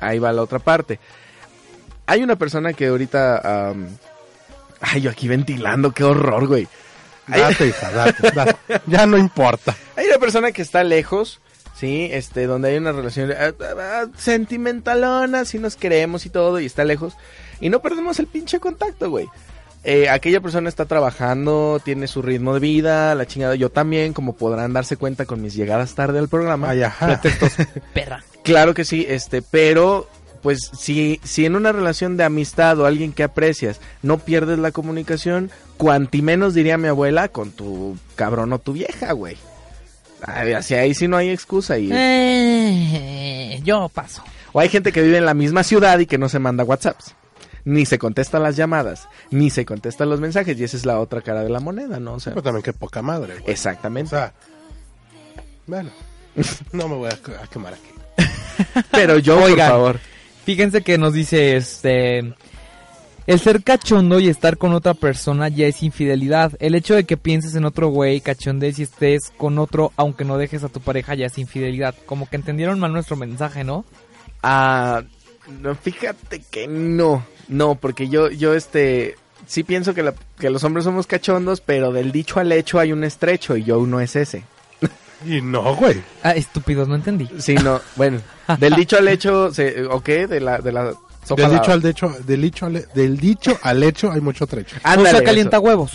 [0.00, 0.98] ahí va la otra parte.
[2.06, 3.68] Hay una persona que ahorita...
[3.70, 3.86] am,
[4.80, 6.66] ay, yo aquí ventilando, qué horror, güey.
[7.28, 8.56] Hay- Date, hija, date, date.
[8.86, 9.76] Ya no importa.
[9.96, 11.40] hay una persona que está lejos,
[11.78, 16.66] sí, este, donde hay una relación eh, eh, sentimentalona, si nos queremos y todo, y
[16.66, 17.14] está lejos,
[17.60, 19.28] y no perdemos el pinche contacto, güey.
[19.84, 24.34] Eh, aquella persona está trabajando, tiene su ritmo de vida, la chingada, yo también, como
[24.36, 26.70] podrán darse cuenta con mis llegadas tarde al programa.
[26.70, 27.20] Ay, ajá.
[27.92, 28.22] Perra.
[28.44, 30.08] Claro que sí, este, pero
[30.42, 34.72] pues si, si en una relación de amistad o alguien que aprecias no pierdes la
[34.72, 39.36] comunicación, cuanti menos diría mi abuela con tu cabrón o tu vieja, güey.
[40.24, 44.22] Ay, Hacia ahí sí no hay excusa y Eh, yo paso.
[44.52, 47.14] o hay gente que vive en la misma ciudad y que no se manda WhatsApps.
[47.64, 51.22] Ni se contesta las llamadas, ni se contestan los mensajes, y esa es la otra
[51.22, 52.14] cara de la moneda, ¿no?
[52.14, 53.46] O sea, Pero también qué poca madre, güey.
[53.46, 54.10] O exactamente.
[54.10, 54.32] sea,
[55.68, 55.90] bueno,
[56.72, 58.26] no me voy a, a quemar aquí.
[58.90, 59.70] Pero yo, por Oigan.
[59.70, 60.00] favor.
[60.44, 62.34] Fíjense que nos dice este.
[63.24, 66.52] El ser cachondo y estar con otra persona ya es infidelidad.
[66.58, 70.38] El hecho de que pienses en otro güey cachondez y estés con otro, aunque no
[70.38, 71.94] dejes a tu pareja, ya es infidelidad.
[72.06, 73.84] Como que entendieron mal nuestro mensaje, ¿no?
[74.42, 75.04] Ah,
[75.60, 79.14] no, fíjate que no, no, porque yo, yo, este,
[79.46, 82.92] sí pienso que, la- que los hombres somos cachondos, pero del dicho al hecho hay
[82.92, 84.42] un estrecho y yo uno es ese.
[85.26, 86.02] Y no, güey.
[86.22, 87.28] Ah, estúpidos, no entendí.
[87.38, 88.20] Sí, no, bueno,
[88.58, 90.26] del dicho al hecho, se, ¿o qué?
[90.26, 90.92] De la, de la
[91.24, 94.46] sopa Del la- dicho al hecho, del dicho al, del dicho al hecho hay mucho
[94.46, 94.76] trecho.
[94.82, 95.24] Ándale, o sea, eso.
[95.26, 95.92] calienta huevos.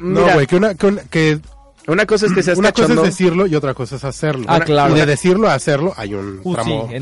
[0.00, 1.40] No, Mira, güey, que una, que una- que
[1.86, 4.44] una cosa es que seas una cosa es decirlo y otra cosa es hacerlo.
[4.48, 4.96] Ah, claro.
[4.96, 6.96] Y de decirlo a hacerlo hay un Uh, tramo sí.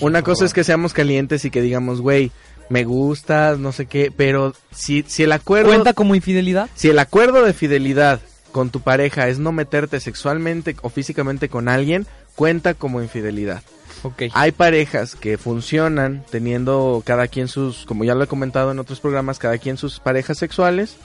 [0.00, 2.32] Una cosa es que seamos calientes y que digamos, güey,
[2.68, 5.68] me gustas, no sé qué, pero si, si el acuerdo...
[5.70, 6.68] ¿Cuenta como infidelidad?
[6.74, 8.20] Si el acuerdo de fidelidad
[8.58, 13.62] con tu pareja es no meterte sexualmente o físicamente con alguien, cuenta como infidelidad.
[14.02, 14.22] Ok.
[14.32, 18.98] Hay parejas que funcionan teniendo cada quien sus, como ya lo he comentado en otros
[18.98, 20.96] programas, cada quien sus parejas sexuales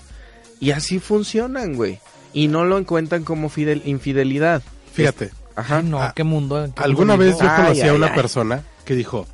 [0.60, 2.00] y así funcionan, güey.
[2.34, 4.64] Y no lo encuentran como fidel, infidelidad.
[4.92, 5.78] Fíjate, Ajá.
[5.78, 6.68] Ay, no, Ah, qué mundo.
[6.76, 7.48] qué alguna mundo vez yo.
[7.48, 8.16] Ay, conocí a una ay.
[8.16, 9.28] persona que dijo,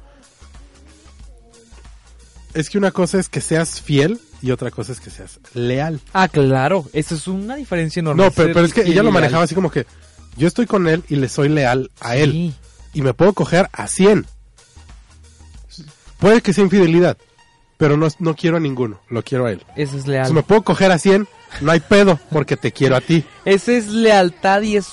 [2.54, 6.00] es que una cosa es que seas fiel y otra cosa es que seas leal.
[6.14, 6.86] Ah, claro.
[6.93, 8.24] Eso es una diferencia enorme.
[8.24, 9.43] No, pero, pero es que ella lo manejaba leal.
[9.45, 9.86] así como que
[10.38, 12.54] yo estoy con él y le soy leal a él Sí.
[12.93, 14.26] y me puedo coger a 100.
[16.20, 17.18] puede que sea infidelidad,
[17.78, 19.64] pero no, no quiero a ninguno, lo quiero a él.
[19.76, 20.28] Eso es leal.
[20.28, 21.28] Si me puedo coger a 100,
[21.62, 23.24] no hay pedo, porque te quiero a ti.
[23.45, 24.88] Esa es lealtad y es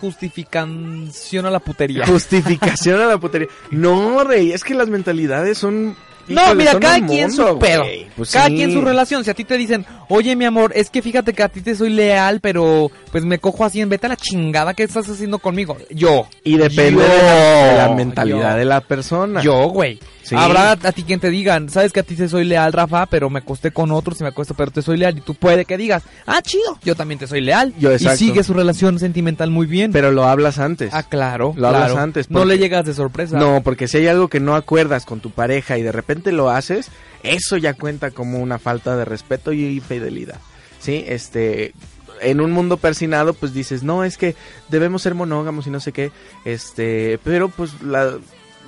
[0.00, 2.06] justificación a la putería.
[2.06, 3.48] Justificación a la putería.
[3.70, 5.96] No, rey, es que las mentalidades son...
[6.28, 7.84] No, híjole, mira, son cada quien mundo, su pedo.
[8.16, 8.56] Pues cada sí.
[8.56, 9.24] quien su relación.
[9.24, 11.74] Si a ti te dicen, oye, mi amor, es que fíjate que a ti te
[11.74, 15.38] soy leal, pero pues me cojo así en vete a la chingada que estás haciendo
[15.38, 15.76] conmigo.
[15.90, 16.28] Yo.
[16.44, 17.08] Y depende Yo.
[17.08, 18.58] de, la, de la mentalidad Yo.
[18.58, 19.40] de la persona.
[19.40, 19.98] Yo, güey.
[20.28, 20.34] Sí.
[20.36, 23.30] Habrá a ti quien te digan, sabes que a ti te soy leal, Rafa, pero
[23.30, 25.16] me acosté con otros y me acuesto, pero te soy leal.
[25.16, 27.72] Y tú puede que digas, ah, chido, yo también te soy leal.
[27.78, 29.90] Yo, y sigue su relación sentimental muy bien.
[29.92, 30.92] Pero lo hablas antes.
[30.92, 31.54] ah, claro.
[31.56, 31.78] Lo claro.
[31.78, 32.30] hablas antes.
[32.30, 33.38] No porque- le llegas de sorpresa.
[33.38, 36.50] No, porque si hay algo que no acuerdas con tu pareja y de repente lo
[36.50, 36.90] haces,
[37.22, 40.36] eso ya cuenta como una falta de respeto y fidelidad.
[40.78, 41.72] Sí, este
[42.20, 44.34] en un mundo persinado pues dices, "No, es que
[44.68, 46.10] debemos ser monógamos y no sé qué."
[46.44, 48.18] Este, pero pues la-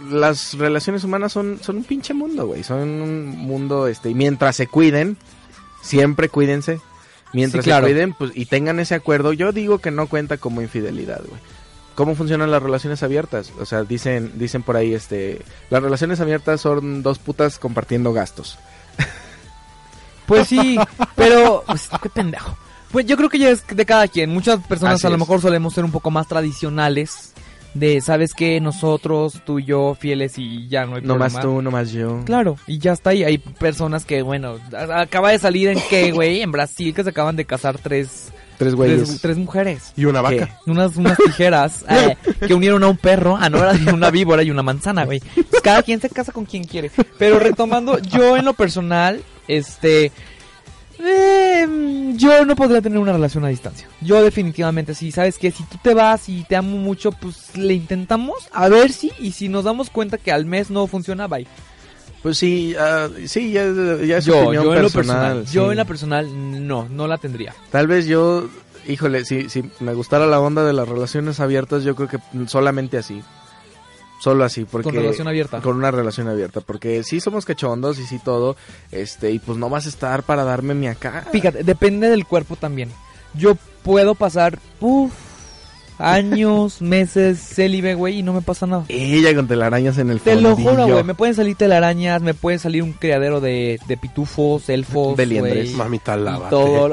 [0.08, 2.62] las relaciones humanas son son un pinche mundo, güey.
[2.62, 5.16] Son un mundo este y mientras se cuiden,
[5.82, 6.80] siempre cuídense.
[7.32, 7.86] Mientras Sí, claro.
[7.86, 11.40] se cuiden, pues y tengan ese acuerdo, yo digo que no cuenta como infidelidad, güey.
[11.94, 13.52] ¿Cómo funcionan las relaciones abiertas?
[13.60, 18.58] O sea, dicen, dicen por ahí, este, las relaciones abiertas son dos putas compartiendo gastos.
[20.26, 20.78] Pues sí,
[21.16, 22.56] pero pues, qué pendejo.
[22.92, 24.30] Pues yo creo que ya es de cada quien.
[24.30, 25.20] Muchas personas Así a lo es.
[25.20, 27.32] mejor solemos ser un poco más tradicionales.
[27.74, 28.60] De, ¿sabes qué?
[28.60, 31.54] Nosotros, tú y yo, fieles y ya no hay No más problema.
[31.58, 32.20] tú, no más yo.
[32.24, 33.22] Claro, y ya está ahí.
[33.22, 37.10] Hay personas que, bueno, a- acaba de salir en qué, güey, en Brasil que se
[37.10, 39.04] acaban de casar tres, Tres güeyes.
[39.04, 39.92] tres, tres mujeres.
[39.96, 40.58] Y una vaca.
[40.66, 42.16] Unas, unas tijeras eh,
[42.46, 45.20] que unieron a un perro, ah, no era una víbora y una manzana, güey.
[45.20, 46.90] Pues cada quien se casa con quien quiere.
[47.18, 50.10] Pero retomando, yo en lo personal, este,
[51.02, 53.88] eh, yo no podría tener una relación a distancia.
[54.00, 57.74] Yo definitivamente sí, sabes que si tú te vas y te amo mucho, pues le
[57.74, 61.46] intentamos a ver si y si nos damos cuenta que al mes no funciona, bye.
[62.22, 63.64] Pues sí, ah, sí, ya,
[64.04, 65.44] ya es Yo, opinión yo en lo personal.
[65.46, 67.54] yo en la personal no, no la tendría.
[67.70, 68.46] Tal vez yo,
[68.86, 72.98] híjole, si, si me gustara la onda de las relaciones abiertas, yo creo que solamente
[72.98, 73.22] así.
[74.20, 74.84] Solo así, porque...
[74.90, 75.60] Con relación abierta.
[75.60, 78.54] Con una relación abierta, porque sí somos cachondos y sí todo,
[78.92, 81.24] este, y pues no vas a estar para darme mi acá.
[81.32, 82.90] Fíjate, depende del cuerpo también.
[83.34, 85.12] Yo puedo pasar, uff,
[85.98, 88.84] años, meses célibe, güey, y no me pasa nada.
[88.88, 90.70] Ella con telarañas en el Te lo fondillo.
[90.70, 91.04] juro, güey.
[91.04, 95.66] Me pueden salir telarañas, me pueden salir un criadero de, de pitufos, elfos, De liendres.
[95.66, 96.50] güey, Mamita, lávate.
[96.50, 96.90] todo.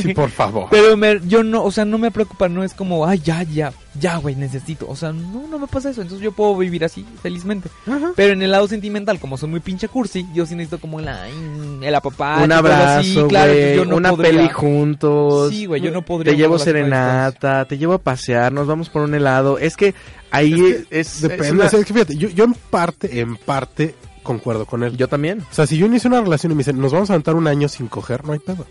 [0.00, 0.68] Sí, por favor.
[0.70, 3.72] Pero me- yo no, o sea, no me preocupa, no es como, ay, ya, ya,
[4.00, 4.88] ya, güey, necesito.
[4.88, 6.02] O sea, no, no me pasa eso.
[6.02, 7.68] Entonces yo puedo vivir así, felizmente.
[8.16, 11.28] Pero en el lado sentimental, como soy muy pinche cursi, yo sí necesito como la,
[11.28, 12.44] el apapacho.
[12.44, 14.30] un así, abrazo, claro, yo no una podría.
[14.32, 15.50] peli juntos.
[15.50, 19.02] Sí, güey, yo no podría Te llevo serenata, te llevo a pasear, nos vamos por
[19.02, 19.58] un helado.
[19.58, 19.94] Es que
[20.30, 23.36] ahí es, Depende, es una- o sea, es que fíjate, yo, yo en parte, en
[23.36, 24.96] parte concuerdo con él.
[24.96, 25.40] Yo también.
[25.40, 27.46] O sea, si yo inicio una relación y me dicen, nos vamos a aventar un
[27.46, 28.66] año sin coger, no hay pedo.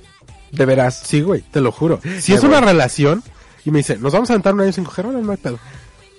[0.52, 1.02] De veras.
[1.06, 2.00] Sí, güey, te lo juro.
[2.20, 3.24] Si Qué es una relación
[3.66, 5.60] y me dice, nos vamos a aventar un año sin coger, bueno, no hay pedo.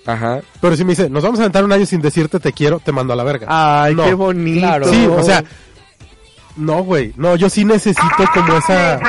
[0.05, 0.41] Ajá.
[0.59, 2.91] Pero si me dice, nos vamos a aventar un año sin decirte te quiero, te
[2.91, 3.47] mando a la verga.
[3.49, 4.03] Ay, No.
[4.05, 4.59] qué bonito.
[4.59, 4.85] Claro.
[4.89, 5.43] Sí, o sea,
[6.57, 8.99] no, güey, no, yo sí necesito como esa,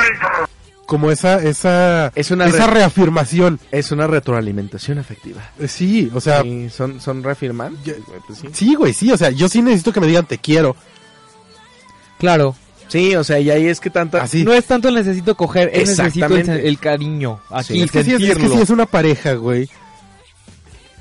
[0.85, 3.59] como esa, esa, Es una esa re- reafirmación.
[3.71, 5.41] es una retroalimentación afectiva.
[5.59, 8.47] Eh, Sí, o sea, Sí, son, son reafirmantes, pues sí.
[8.53, 10.75] sí, güey, sí, o sea, yo sí necesito que me digan te quiero.
[12.19, 12.55] Claro.
[12.87, 14.21] Sí, o sea, y ahí es que tanta...
[14.21, 14.43] Así.
[14.43, 17.39] No es tanto necesito coger, es necesito el, cariño.
[17.49, 17.81] Aquí, Sí.
[17.83, 19.69] es, que si es, es que si es una pareja, güey.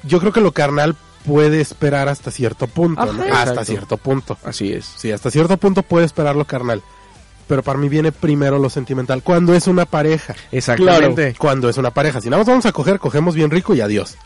[0.02, 3.02] Yo creo que lo carnal puede esperar hasta cierto punto.
[3.32, 4.36] Hasta cierto punto.
[4.44, 4.84] Así es.
[4.96, 6.82] Sí, hasta cierto punto puede esperar lo carnal.
[7.46, 9.22] Pero para mí viene primero lo sentimental.
[9.22, 10.34] Cuando es una pareja.
[10.50, 11.34] Exactamente.
[11.38, 12.20] Cuando es una pareja.
[12.20, 14.16] Si nada más vamos a coger, cogemos bien rico y adiós.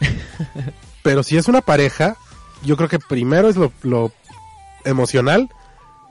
[1.02, 2.16] Pero si es una pareja,
[2.62, 4.12] yo creo que primero es lo, lo
[4.84, 5.48] emocional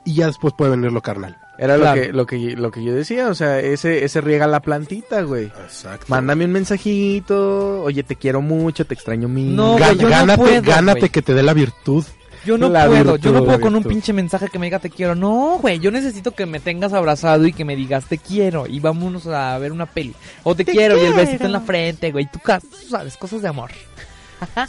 [0.08, 1.38] y ya después puede venir lo carnal.
[1.60, 1.96] Era Claro.
[1.96, 5.22] lo, que, lo, que, lo que yo decía, o sea, ese, ese riega la plantita,
[5.24, 5.46] güey.
[5.46, 6.06] Exacto.
[6.08, 9.56] Mándame un mensajito, oye, te quiero mucho, te extraño mil.
[9.56, 11.12] No, Gá- güey, yo no gánate, puedo, gánate güey.
[11.12, 12.06] que te dé la virtud.
[12.46, 14.80] Yo no La puedo, virtud, yo no puedo con un pinche mensaje que me diga
[14.80, 15.16] te quiero.
[15.16, 18.80] No, güey, yo necesito que me tengas abrazado y que me digas te quiero y
[18.80, 20.14] vámonos a ver una peli.
[20.44, 22.30] O te, quiero, y el besito en la frente, güey.
[22.32, 23.72] Tú, tú sabes, cosas de amor.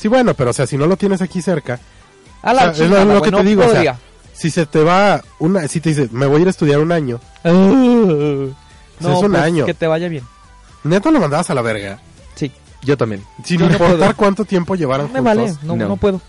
[0.01, 1.79] Sí, bueno, pero o sea, si no lo tienes aquí cerca,
[2.43, 3.99] A la O sea, es lo- chingada, lo güey, que te digo, o sea, podría.
[4.39, 6.93] Si se te va una, si te dice, me voy a ir a estudiar un
[6.93, 7.53] año, no,
[9.01, 9.67] es un pues, año.
[9.67, 10.25] que te vaya bien.
[10.85, 11.99] neto lo mandabas a la verga.
[12.37, 12.53] Sí.
[12.83, 13.23] Yo también.
[13.45, 15.37] Sin Yo importar cuánto tiempo llevaran Me juntos.
[15.37, 15.89] vale, no, No.
[15.89, 16.21] no puedo.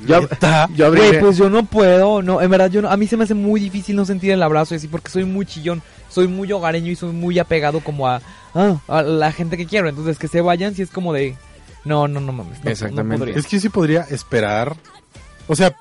[0.00, 0.26] Yo,
[0.74, 1.00] yo abrí.
[1.00, 3.34] Güey, pues yo no puedo, no, en verdad yo no, a mí se me hace
[3.34, 6.90] muy difícil no sentir el abrazo y así porque soy muy chillón, soy muy hogareño
[6.90, 8.20] y soy muy apegado como a,
[8.54, 11.36] ah, a la gente que quiero, entonces que se vayan si es como de,
[11.84, 13.38] no, no, no mames, no, Exactamente.
[13.38, 14.74] Es que yo sí podría esperar.
[15.46, 15.76] O sea,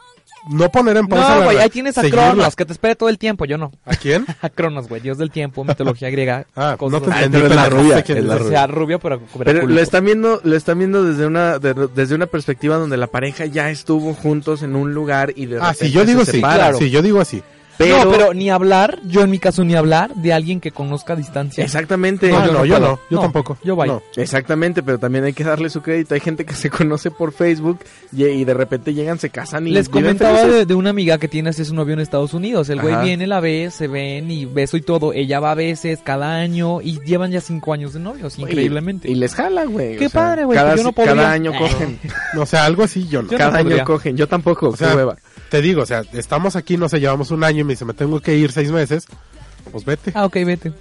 [0.49, 2.31] no poner en pausa No, güey, ahí tienes a seguirla.
[2.31, 3.71] Cronos, que te espere todo el tiempo, yo no.
[3.85, 4.25] ¿A quién?
[4.41, 6.45] a Cronos, güey, dios del tiempo, mitología griega.
[6.55, 8.41] Ah, cosas no te entendí, pero es la rubia, no sé quién es la es.
[8.41, 8.57] O rubia.
[8.57, 9.21] sea, rubio, pero...
[9.43, 13.07] Pero lo están viendo, lo están viendo desde una de- desde una perspectiva donde la
[13.07, 16.31] pareja ya estuvo juntos en un lugar y de Ah, repente sí, yo digo se
[16.33, 16.39] sí.
[16.39, 16.77] Claro.
[16.77, 17.41] Sí, yo digo así.
[17.83, 21.13] Pero, No, pero ni hablar, yo en mi caso ni hablar de alguien que conozca
[21.13, 21.63] a distancia.
[21.63, 22.29] exactamente.
[22.31, 23.57] No, yo no, yo no, yo tampoco.
[23.63, 23.87] Yo voy.
[23.87, 24.01] No.
[24.15, 26.13] Exactamente, pero también hay que darle su crédito.
[26.13, 27.79] Hay gente que se conoce por Facebook
[28.15, 31.27] y, y de repente llegan, se casan y Les comentaba de, de una amiga que
[31.27, 32.69] tiene así su novio en Estados Unidos.
[32.69, 35.13] El güey viene, la ve, se ven y beso y todo.
[35.13, 39.07] Ella va a veces cada año y llevan ya cinco años de novios, increíblemente.
[39.07, 39.97] Y, y les jala, güey.
[39.97, 41.15] Qué o sea, padre, güey, Cada, pues yo no podría.
[41.15, 41.99] cada año cogen.
[42.37, 43.29] O sea, algo así yo no.
[43.29, 44.15] Yo no cada año cogen.
[44.17, 44.69] Yo tampoco.
[44.69, 45.15] O sea, qué hueva.
[45.51, 47.93] Te digo, o sea, estamos aquí, no sé, llevamos un año y me dice, me
[47.93, 49.05] tengo que ir seis meses.
[49.71, 50.71] Pues vete, Ah, ok, vete.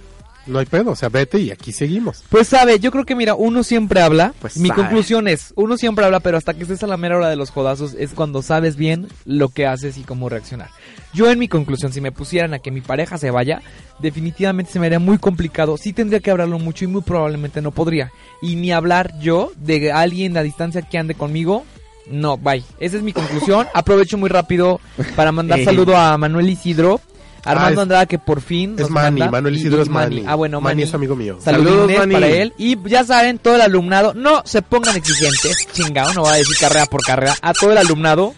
[0.47, 2.23] no hay pedo, o sea, vete y aquí seguimos.
[2.29, 4.33] Pues sabe, yo creo que mira, uno siempre habla.
[4.39, 4.81] Pues Mi sabe.
[4.81, 7.51] conclusión es, uno siempre habla, pero hasta que estés a la mera hora de los
[7.51, 10.69] jodazos es cuando sabes bien lo que haces y cómo reaccionar.
[11.13, 13.61] Yo en mi conclusión, si me pusieran a que mi pareja se vaya,
[13.99, 15.77] definitivamente se me haría muy complicado.
[15.77, 18.11] Sí tendría que hablarlo mucho y muy probablemente no podría.
[18.41, 21.65] Y ni hablar yo de alguien a distancia que ande conmigo.
[22.07, 22.63] No, bye.
[22.79, 23.67] Esa es mi conclusión.
[23.73, 24.79] Aprovecho muy rápido
[25.15, 26.99] para mandar saludo a Manuel Isidro.
[27.43, 30.23] Armando Ah, Andrada que por fin Es Manny, manda, Manuel Isidro y es Manny.
[30.27, 30.83] Ah, bueno, Manny Manny.
[30.83, 31.39] es amigo mío.
[31.41, 32.13] Saludines Saludos, Manny.
[32.13, 32.53] para él.
[32.57, 36.55] Y ya saben, todo el alumnado, no se pongan exigentes, chingado, no va a decir
[36.59, 38.35] carrera por carrera, a todo el alumnado.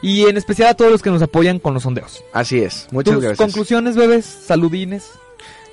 [0.00, 2.22] Y en especial a todos los que nos apoyan con los sondeos.
[2.32, 2.86] Así es.
[2.92, 3.38] Muchas Tus gracias.
[3.38, 5.10] conclusiones, bebés, saludines.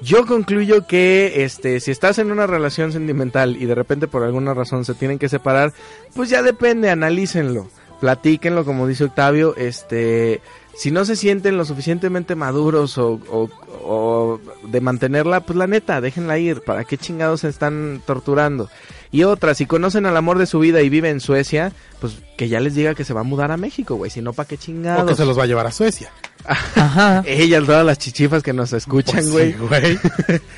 [0.03, 4.53] Yo concluyo que este si estás en una relación sentimental y de repente por alguna
[4.53, 5.71] razón se tienen que separar,
[6.13, 7.69] pues ya depende, analícenlo,
[8.01, 10.41] platíquenlo como dice Octavio, este
[10.75, 13.49] si no se sienten lo suficientemente maduros o, o-
[13.85, 18.69] o de mantenerla, pues la neta, déjenla ir, ¿para qué chingados se están torturando?
[19.11, 22.47] Y otra, si conocen al amor de su vida y vive en Suecia, pues que
[22.49, 24.55] ya les diga que se va a mudar a México, güey, si no, ¿para qué
[24.55, 25.05] O chingados?
[25.07, 26.11] que se los va a llevar a Suecia.
[26.45, 27.23] Ajá.
[27.27, 29.51] Ellas, todas las chichifas que nos escuchan, Pues güey.
[29.53, 29.99] sí, güey.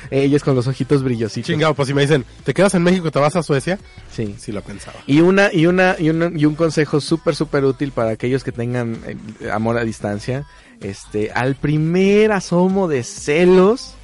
[0.10, 1.46] Ellas con los ojitos brillositos.
[1.46, 3.78] Chingado, pues si me dicen, ¿te quedas en México, te vas a Suecia?
[4.14, 4.34] Sí.
[4.38, 4.98] Sí lo pensaba.
[5.06, 8.52] Y una y una y un, y un consejo súper súper útil para aquellos que
[8.52, 10.44] tengan eh, amor a distancia,
[10.80, 13.94] este, al primer asomo de celos,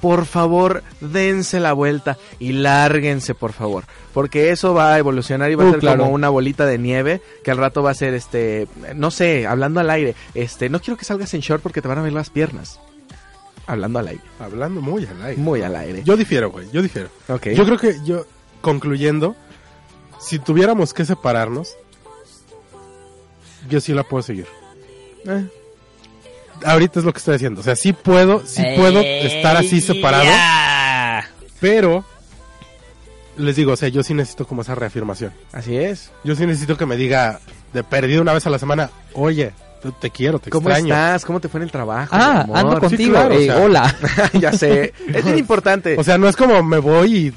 [0.00, 3.84] por favor, dense la vuelta y lárguense, por favor,
[4.14, 6.02] porque eso va a evolucionar y va a Uh, ser claro.
[6.04, 9.80] como una bolita de nieve que al rato va a ser este, no sé, hablando
[9.80, 12.30] al aire, este, no quiero que salgas en short porque te van a ver las
[12.30, 12.78] piernas.
[13.68, 15.42] Hablando al aire, Hablando muy al aire.
[15.42, 16.02] muy al aire.
[16.04, 17.08] Yo difiero, güey, yo difiero.
[17.28, 17.48] Ok.
[17.48, 18.24] Yo creo que yo,
[18.60, 19.34] concluyendo,
[20.20, 21.76] si tuviéramos que separarnos,
[23.68, 24.46] yo sí la puedo seguir.
[25.26, 25.48] Eh,
[26.64, 27.60] Ahorita es lo que estoy haciendo.
[27.60, 30.24] O sea, sí puedo, sí puedo estar así separado.
[31.60, 32.04] Pero,
[33.36, 35.32] les digo, o sea, yo sí necesito como esa reafirmación.
[35.52, 36.10] así es.
[36.24, 37.40] Yo sí necesito que me diga
[37.72, 39.52] de perdido una vez a la semana, oye,
[40.00, 40.94] te, quiero, te ¿Cómo extraño.
[40.94, 41.24] estás?
[41.24, 42.08] ¿Cómo te fue en el trabajo?
[42.16, 42.74] Ah, mi amor?
[42.76, 43.18] ando Sí, contigo.
[43.18, 43.56] o eh, sea.
[43.58, 43.94] hola.
[44.40, 44.92] ya sé.
[45.12, 45.96] Es bien importante.
[45.98, 47.34] O sea, no es como me voy y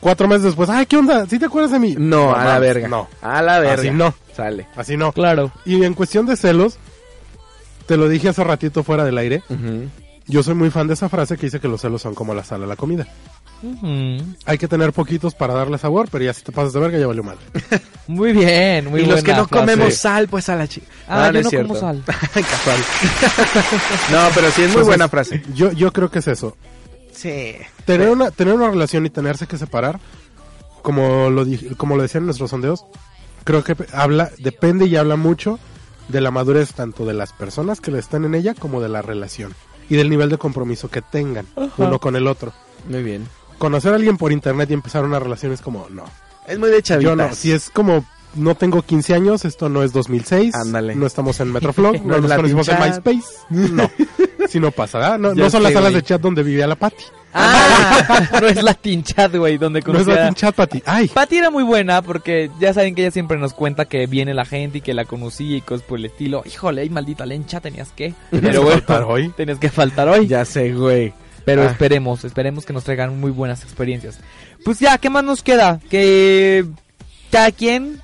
[0.00, 1.26] cuatro meses después, ay, ¿qué onda?
[1.26, 1.94] ¿Sí te acuerdas de mí?
[1.98, 2.88] no, a la verga.
[2.88, 3.74] No, A la verga.
[3.82, 4.66] así no, Sale.
[4.76, 5.12] así no.
[5.12, 5.50] claro.
[5.64, 6.78] Y en cuestión de celos,
[7.86, 9.42] te lo dije hace ratito fuera del aire,
[10.26, 12.44] yo soy muy fan de esa frase que dice que los celos son como la
[12.44, 13.06] sal a la comida.
[14.44, 17.06] Hay que tener poquitos para darle sabor, pero ya si te pasas de verga ya
[17.06, 17.38] valió mal.
[18.06, 19.60] Muy bien, muy y los que no frase.
[19.64, 20.86] comemos sal, pues a la chica.
[21.08, 22.02] Ah, yo no como sal.
[22.06, 22.78] Casual.
[24.12, 25.42] no, pero sí es muy Entonces, buena frase.
[25.54, 26.54] Yo, yo creo que es eso.
[27.12, 27.54] Sí.
[27.86, 29.98] Tener una, tener una relación y tenerse que separar,
[30.82, 32.84] como lo, di- como lo decían nuestros sondeos,
[33.44, 35.58] creo que habla, depende y habla mucho
[36.08, 39.02] de la madurez tanto de las personas que le están en ella como de la
[39.02, 39.54] relación
[39.88, 41.46] y del nivel de compromiso que tengan
[41.76, 42.52] uno con el otro.
[42.88, 43.26] Muy bien.
[43.58, 46.04] Conocer a alguien por internet y empezar una relación es como, no.
[46.46, 47.10] Es muy de chavitas.
[47.10, 50.94] Yo no, si es como no tengo 15 años, esto no es 2006, Ándale.
[50.94, 52.78] no estamos en Metroflog, No no, nos conocimos en.
[52.80, 53.90] MySpace, no,
[54.48, 55.18] si no pasa, ¿verdad?
[55.18, 59.02] No, no son las salas de chat donde vivía la Patty, Ah, no es Latin
[59.02, 60.14] Chat, güey, donde no es conocía...
[60.14, 63.52] Latin Chat Patty, ay, Patty era muy buena porque ya saben que ella siempre nos
[63.54, 66.42] cuenta que viene la gente y que la conocía y cosas por el estilo.
[66.46, 68.14] Híjole, ay, maldita lencha, tenías que.
[68.30, 69.28] Pero bueno, faltar hoy.
[69.36, 70.26] Tenías que faltar hoy.
[70.28, 71.12] Ya sé, güey.
[71.44, 71.66] Pero Ah.
[71.66, 74.18] esperemos, esperemos que nos traigan muy buenas experiencias.
[74.64, 75.78] Pues ya, ¿qué más nos queda?
[75.90, 76.64] Que
[77.30, 78.00] cada quien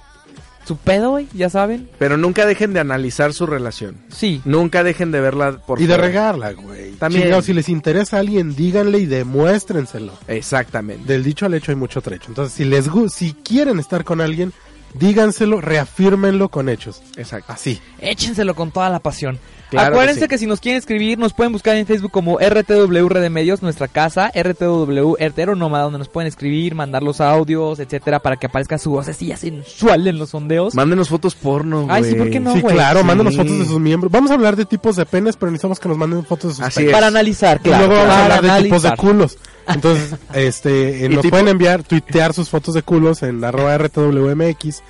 [0.70, 1.90] su pedo, güey, ya saben.
[1.98, 3.96] Pero nunca dejen de analizar su relación.
[4.08, 4.40] Sí.
[4.44, 6.92] Nunca dejen de verla por y de regarla, güey.
[6.92, 7.24] También.
[7.24, 10.12] Chingado, si les interesa a alguien, díganle y demuéstrenselo.
[10.28, 11.12] Exactamente.
[11.12, 12.26] Del dicho al hecho hay mucho trecho.
[12.28, 14.52] Entonces, si les si quieren estar con alguien,
[14.94, 17.02] díganselo, reafírmenlo con hechos.
[17.16, 17.52] Exacto.
[17.52, 17.80] Así.
[17.98, 19.40] Échenselo con toda la pasión.
[19.70, 20.44] Claro Acuérdense que que, sí.
[20.44, 23.86] si nos quieren escribir, nos pueden buscar en Facebook como RTW Red de Medios, nuestra
[23.88, 28.78] casa, RTW Hertero Nómada, donde nos pueden escribir, mandar los audios, etcétera, para que aparezca
[28.78, 30.74] su vocecilla sensual en los sondeos.
[30.74, 32.18] Mándenos fotos porno, Ay, sí, güey.
[32.22, 32.74] ¿por qué no, sí, güey?
[32.74, 33.06] claro, Sí.
[33.06, 34.10] mándanos fotos de sus miembros.
[34.12, 36.64] Vamos a hablar de tipos de penes, pero necesitamos que nos manden fotos de sus
[36.64, 36.90] Así penes.
[36.90, 36.94] es.
[36.94, 37.86] Para analizar, Y claro.
[37.86, 38.96] luego vamos a hablar de tipos de analizar.
[38.96, 39.38] culos.
[39.68, 43.76] Entonces, este, eh, Y nos tipo- pueden enviar, tuitear sus fotos de culos en arroba
[43.78, 44.82] RTWMX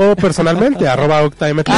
[0.00, 1.68] o personalmente, arroba OctaMT.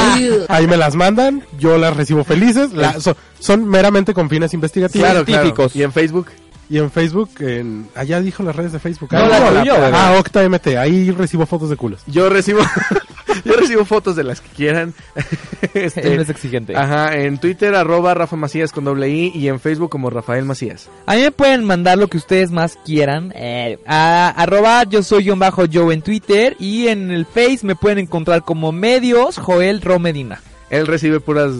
[0.47, 2.71] Ahí me las mandan, yo las recibo felices.
[2.73, 5.05] La- so- son meramente con fines investigativos.
[5.07, 5.53] Claro, claro.
[5.73, 6.27] ¿Y en Facebook?
[6.69, 9.09] Y en Facebook, en, allá dijo las redes de Facebook.
[9.11, 9.27] No, Ah,
[9.65, 12.01] la ah, OctaMT, ahí recibo fotos de culos.
[12.07, 12.61] Yo recibo
[13.53, 14.93] yo recibo fotos de las que quieran.
[15.73, 16.75] Este, Él es exigente.
[16.75, 20.89] Ajá, en Twitter arroba Rafa Macías con doble I y en Facebook como Rafael Macías.
[21.05, 23.31] A mí me pueden mandar lo que ustedes más quieran.
[23.35, 26.55] eh, a arroba yo soy guion bajo yo en Twitter.
[26.59, 30.41] Y en el Face me pueden encontrar como medios Joel Romedina.
[30.69, 31.53] Él recibe puras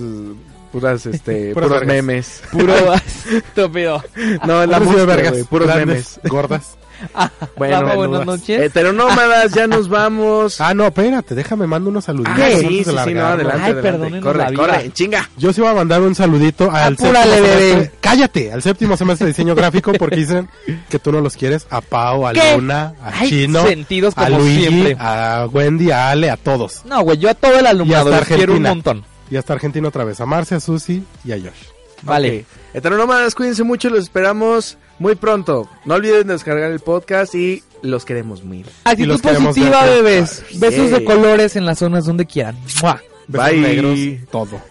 [0.71, 1.87] puras este Puras puros vergas.
[2.03, 2.43] memes.
[2.51, 2.73] Puro
[3.31, 4.03] estúpido.
[4.45, 6.19] No, la Recibe música, vergas, güey, puros grandes, memes.
[6.25, 6.77] gordas.
[7.57, 8.61] Bueno, Rafa, buenas noches.
[8.61, 10.59] Heteronómadas, ya nos vamos.
[10.61, 12.33] Ah, no, espérate, déjame mando unos saluditos.
[12.37, 14.19] Ah, sí, de sí, sí, no, adelante, Ay, adelante.
[14.21, 14.59] Corre, la vida.
[14.61, 15.29] corre, chinga.
[15.37, 17.71] Yo sí voy a mandar un saludito al Apúrale, séptimo bebé.
[17.73, 20.49] semestre- Cállate, al séptimo semestre de diseño gráfico porque dicen
[20.89, 21.67] que tú no los quieres.
[21.69, 22.55] A Pau, a ¿Qué?
[22.55, 24.97] Luna, a Ay, Chino, sentidos a como Luigi, siempre.
[24.99, 26.83] a Wendy, a Ale, a todos.
[26.85, 29.03] No, güey, yo a todo el alumnado los quiero un montón.
[29.29, 30.19] Y hasta Argentina otra vez.
[30.21, 31.69] A Marcia, a Susi y a Josh.
[32.03, 32.39] Vale.
[32.39, 32.75] Ok.
[32.75, 35.69] Heteronómadas, cuídense mucho, los esperamos muy pronto.
[35.85, 38.65] No olviden descargar el podcast y los queremos mil.
[38.85, 40.43] Actitud los queremos positiva, ver bebés.
[40.55, 42.57] Besos de colores en las zonas donde quieran.
[42.81, 43.01] ¡Mua!
[43.27, 43.61] Besos Bye.
[43.61, 43.99] negros,
[44.31, 44.61] todo.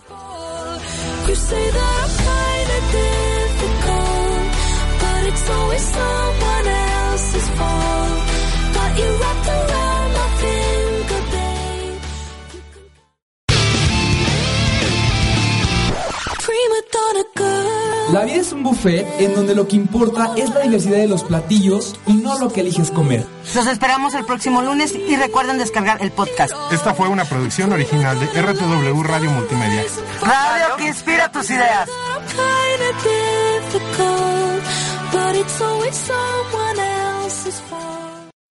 [16.44, 17.71] Prima donna girl.
[18.12, 21.24] La vida es un buffet en donde lo que importa es la diversidad de los
[21.24, 23.26] platillos y no lo que eliges comer.
[23.54, 26.52] Los esperamos el próximo lunes y recuerden descargar el podcast.
[26.70, 29.82] Esta fue una producción original de RTW Radio Multimedia.
[30.20, 31.88] Radio que inspira tus ideas.
[32.28, 34.62] kinda difficult,
[35.10, 38.01] but it's always someone else's fault.